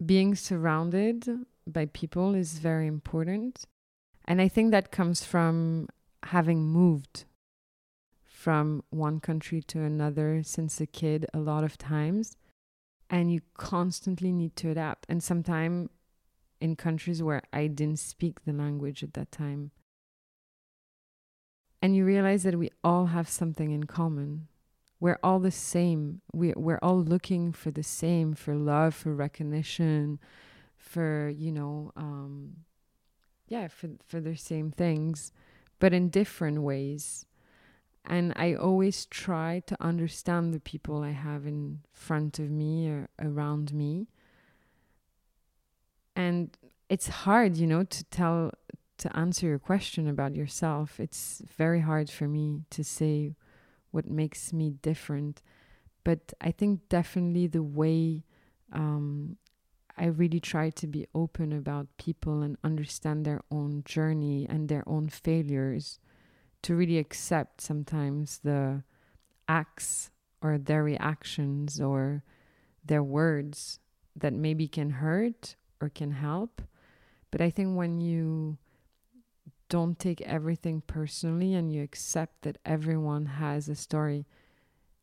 [0.04, 1.28] being surrounded
[1.66, 3.64] by people is very important.
[4.24, 5.88] And I think that comes from
[6.24, 7.24] having moved
[8.24, 12.36] from one country to another since a kid a lot of times.
[13.08, 15.06] And you constantly need to adapt.
[15.08, 15.90] And sometimes
[16.60, 19.70] in countries where I didn't speak the language at that time.
[21.82, 24.48] And you realize that we all have something in common.
[24.98, 26.22] We're all the same.
[26.32, 30.18] We, we're all looking for the same, for love, for recognition,
[30.76, 32.56] for, you know, um,
[33.46, 35.32] yeah, for, for the same things,
[35.78, 37.26] but in different ways.
[38.04, 43.08] And I always try to understand the people I have in front of me or
[43.20, 44.08] around me
[46.16, 46.56] and
[46.88, 48.52] it's hard you know to tell
[48.98, 50.98] to answer your question about yourself.
[50.98, 53.34] It's very hard for me to say
[53.90, 55.42] what makes me different.
[56.04, 58.22] But i think definitely the way
[58.72, 59.36] um,
[59.98, 64.84] i really try to be open about people and understand their own journey and their
[64.86, 65.98] own failures
[66.62, 68.84] to really accept sometimes the
[69.48, 70.10] acts
[70.40, 72.22] or their reactions or
[72.84, 73.80] their words
[74.14, 76.62] that maybe can hurt or can help.
[77.30, 78.58] But I think when you
[79.68, 84.26] don't take everything personally and you accept that everyone has a story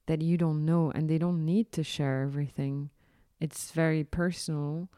[0.06, 2.90] that you don't know and they don't need to share everything,
[3.40, 4.90] it's very personal,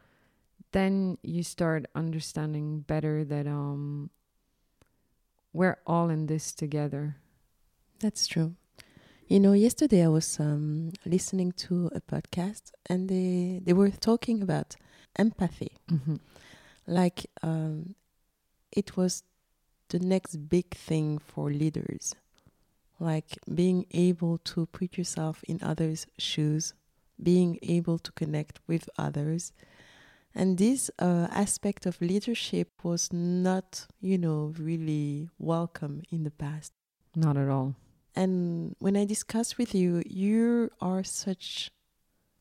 [0.72, 4.10] then you start understanding better that um
[5.52, 7.16] we're all in this together.
[8.00, 8.54] That's true.
[9.26, 14.42] You know, yesterday I was um, listening to a podcast and they, they were talking
[14.42, 14.76] about
[15.18, 15.72] empathy.
[15.90, 16.16] Mm-hmm.
[16.86, 17.94] Like um,
[18.72, 19.22] it was
[19.88, 22.14] the next big thing for leaders.
[22.98, 26.74] Like being able to put yourself in others' shoes
[27.22, 29.52] being able to connect with others.
[30.34, 36.72] And this uh, aspect of leadership was not, you know, really welcome in the past.
[37.14, 37.74] Not at all.
[38.14, 41.70] And when I discuss with you, you are such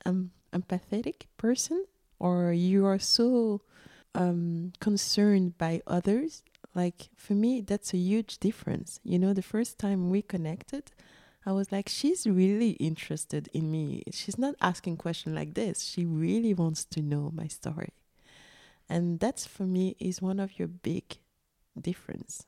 [0.06, 1.86] an empathetic person,
[2.20, 3.62] or you are so
[4.14, 6.44] um, concerned by others.
[6.74, 9.00] Like for me, that's a huge difference.
[9.04, 10.92] You know, the first time we connected,
[11.46, 14.04] I was like, she's really interested in me.
[14.12, 15.84] She's not asking questions like this.
[15.84, 17.94] She really wants to know my story.
[18.90, 21.18] And that's for me is one of your big
[21.80, 22.46] difference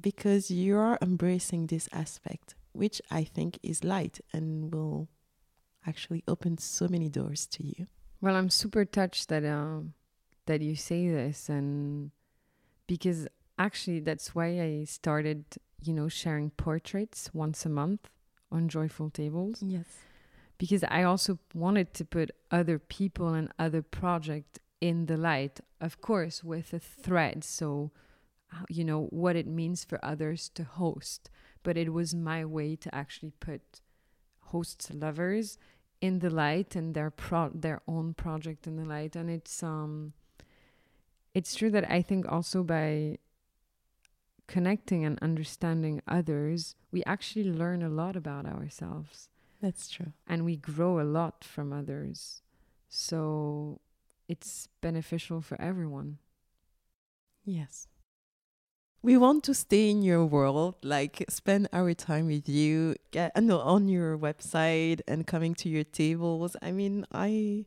[0.00, 5.08] because you are embracing this aspect, which I think is light and will
[5.86, 7.86] actually open so many doors to you.
[8.20, 9.94] Well, I'm super touched that um,
[10.46, 12.10] that you say this, and
[12.86, 13.26] because
[13.58, 15.44] actually that's why I started,
[15.82, 18.10] you know, sharing portraits once a month
[18.50, 19.62] on Joyful Tables.
[19.66, 19.86] Yes.
[20.58, 26.00] Because I also wanted to put other people and other projects in the light, of
[26.02, 27.44] course, with a thread.
[27.44, 27.92] So,
[28.68, 31.30] you know, what it means for others to host.
[31.62, 33.80] But it was my way to actually put
[34.40, 35.58] hosts lovers
[36.00, 39.16] in the light and their pro their own project in the light.
[39.16, 40.12] And it's um
[41.32, 43.16] it's true that i think also by
[44.48, 49.28] connecting and understanding others we actually learn a lot about ourselves.
[49.62, 50.12] That's true.
[50.26, 52.42] And we grow a lot from others.
[52.88, 53.80] So
[54.26, 56.18] it's beneficial for everyone.
[57.44, 57.86] Yes
[59.02, 63.40] we want to stay in your world, like spend our time with you, get uh,
[63.40, 66.56] no, on your website and coming to your tables.
[66.60, 67.64] I mean, I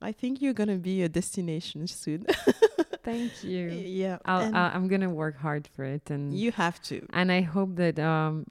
[0.00, 2.26] I think you're gonna be a destination soon.
[3.04, 3.68] Thank you.
[3.68, 7.06] Yeah, I'll, uh, I'm gonna work hard for it, and you have to.
[7.12, 8.46] And I hope that um,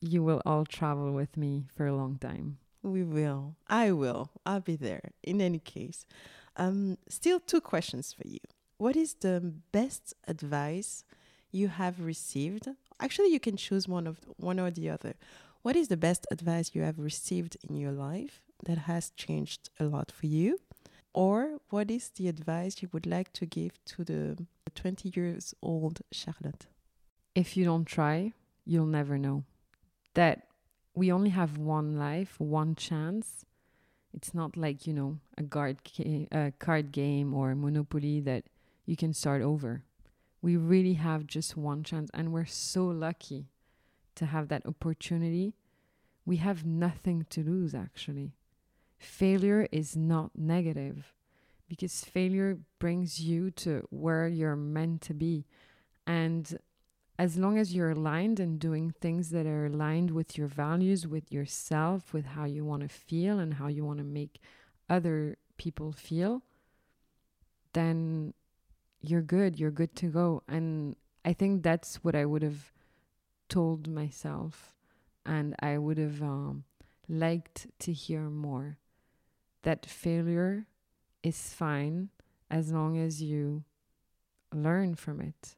[0.00, 2.58] you will all travel with me for a long time.
[2.82, 3.56] We will.
[3.68, 4.30] I will.
[4.46, 5.12] I'll be there.
[5.22, 6.06] In any case,
[6.56, 8.40] um, still two questions for you.
[8.78, 11.04] What is the best advice?
[11.50, 12.68] You have received
[13.00, 15.14] actually you can choose one of one or the other.
[15.62, 19.84] What is the best advice you have received in your life that has changed a
[19.84, 20.58] lot for you?
[21.12, 26.00] Or what is the advice you would like to give to the 20 years old
[26.12, 26.66] charlotte?
[27.34, 28.32] If you don't try
[28.64, 29.44] you'll never know.
[30.14, 30.46] That
[30.94, 33.44] we only have one life one chance.
[34.12, 38.44] It's not like you know a ga- a card game or monopoly that
[38.86, 39.82] you can start over
[40.42, 43.46] we really have just one chance and we're so lucky
[44.14, 45.54] to have that opportunity.
[46.24, 48.32] We have nothing to lose actually.
[48.98, 51.14] Failure is not negative
[51.68, 55.46] because failure brings you to where you're meant to be.
[56.06, 56.58] And
[57.20, 61.30] as long as you're aligned and doing things that are aligned with your values with
[61.30, 64.40] yourself with how you want to feel and how you want to make
[64.88, 66.42] other people feel
[67.74, 68.32] then
[69.00, 70.42] you're good, you're good to go.
[70.48, 72.72] And I think that's what I would have
[73.48, 74.74] told myself.
[75.24, 76.64] And I would have um,
[77.08, 78.78] liked to hear more
[79.62, 80.66] that failure
[81.22, 82.08] is fine
[82.50, 83.64] as long as you
[84.52, 85.56] learn from it.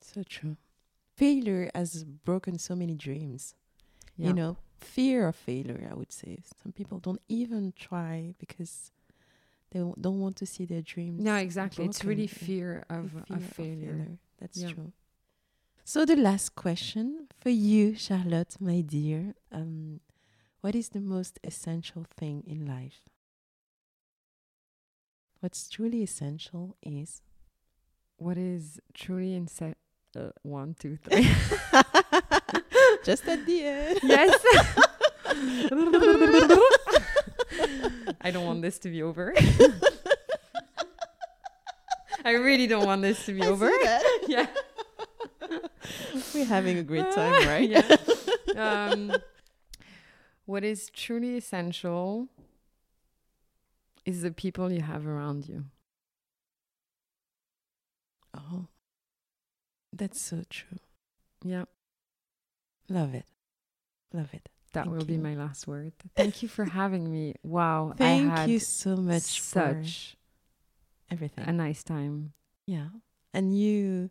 [0.00, 0.56] So true.
[1.16, 3.54] Failure has broken so many dreams.
[4.16, 4.28] Yeah.
[4.28, 6.38] You know, fear of failure, I would say.
[6.62, 8.90] Some people don't even try because
[9.72, 11.22] they don't want to see their dreams.
[11.22, 11.84] No, exactly.
[11.86, 13.76] It's really fear of, fear of failure.
[13.76, 14.18] failure.
[14.38, 14.68] That's yeah.
[14.68, 14.92] true.
[15.84, 20.00] So the last question for you, Charlotte, my dear, um,
[20.60, 23.00] what is the most essential thing in life?
[25.40, 27.22] What's truly essential is
[28.16, 29.78] what is truly essential.
[30.14, 31.24] Uh, one, two, three.
[33.04, 33.98] Just at the end.
[34.02, 34.44] Yes.
[38.20, 39.34] I don't want this to be over.
[42.24, 43.70] I really don't want this to be I over.
[44.28, 44.46] yeah.
[46.34, 47.68] We're having a great time, right?
[47.68, 47.96] yeah.
[48.56, 49.12] Um,
[50.46, 52.28] what is truly essential
[54.04, 55.64] is the people you have around you.
[58.34, 58.66] Oh,
[59.92, 60.78] that's so true.
[61.44, 61.64] Yeah.
[62.88, 63.26] Love it.
[64.12, 64.48] Love it.
[64.72, 65.06] That Thank will you.
[65.06, 65.92] be my last word.
[66.16, 67.34] Thank you for having me.
[67.42, 67.94] Wow.
[67.96, 70.16] Thank you so much such
[71.10, 71.46] everything.
[71.46, 72.32] A nice time.
[72.66, 72.88] Yeah.
[73.34, 74.10] And you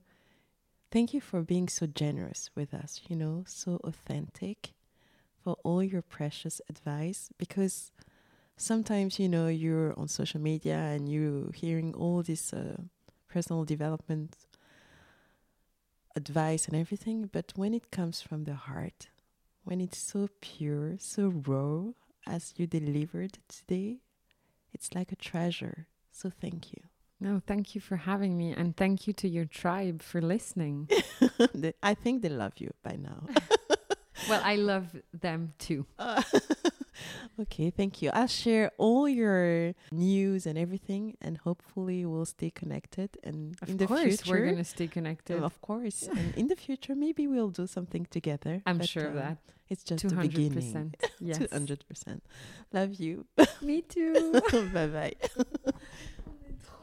[0.92, 4.74] thank you for being so generous with us, you know, so authentic
[5.44, 7.92] for all your precious advice because
[8.58, 12.78] sometimes, you know, you're on social media and you're hearing all this uh,
[13.28, 14.36] personal development
[16.16, 19.10] advice and everything, but when it comes from the heart,
[19.64, 21.92] when it's so pure, so raw,
[22.28, 24.00] as you delivered today.
[24.74, 25.88] It's like a treasure.
[26.12, 26.82] So thank you.
[27.20, 30.90] No, thank you for having me, and thank you to your tribe for listening.
[31.84, 33.28] I think they love you by now.
[34.30, 35.86] well, I love them too.
[37.42, 38.10] okay, thank you.
[38.14, 43.10] I'll share all your news and everything, and hopefully we'll stay connected.
[43.24, 45.42] And Of in the course, future, we're gonna stay connected.
[45.44, 48.62] of course, and in the future, maybe we'll do something together.
[48.66, 49.38] I'm But, sure of um, that.
[49.70, 50.94] It's just Two the hundred beginning.
[51.20, 51.38] Yes.
[51.38, 52.24] Two hundred percent.
[52.74, 53.26] Love you.
[53.62, 54.14] Me too.
[54.74, 55.16] bye bye.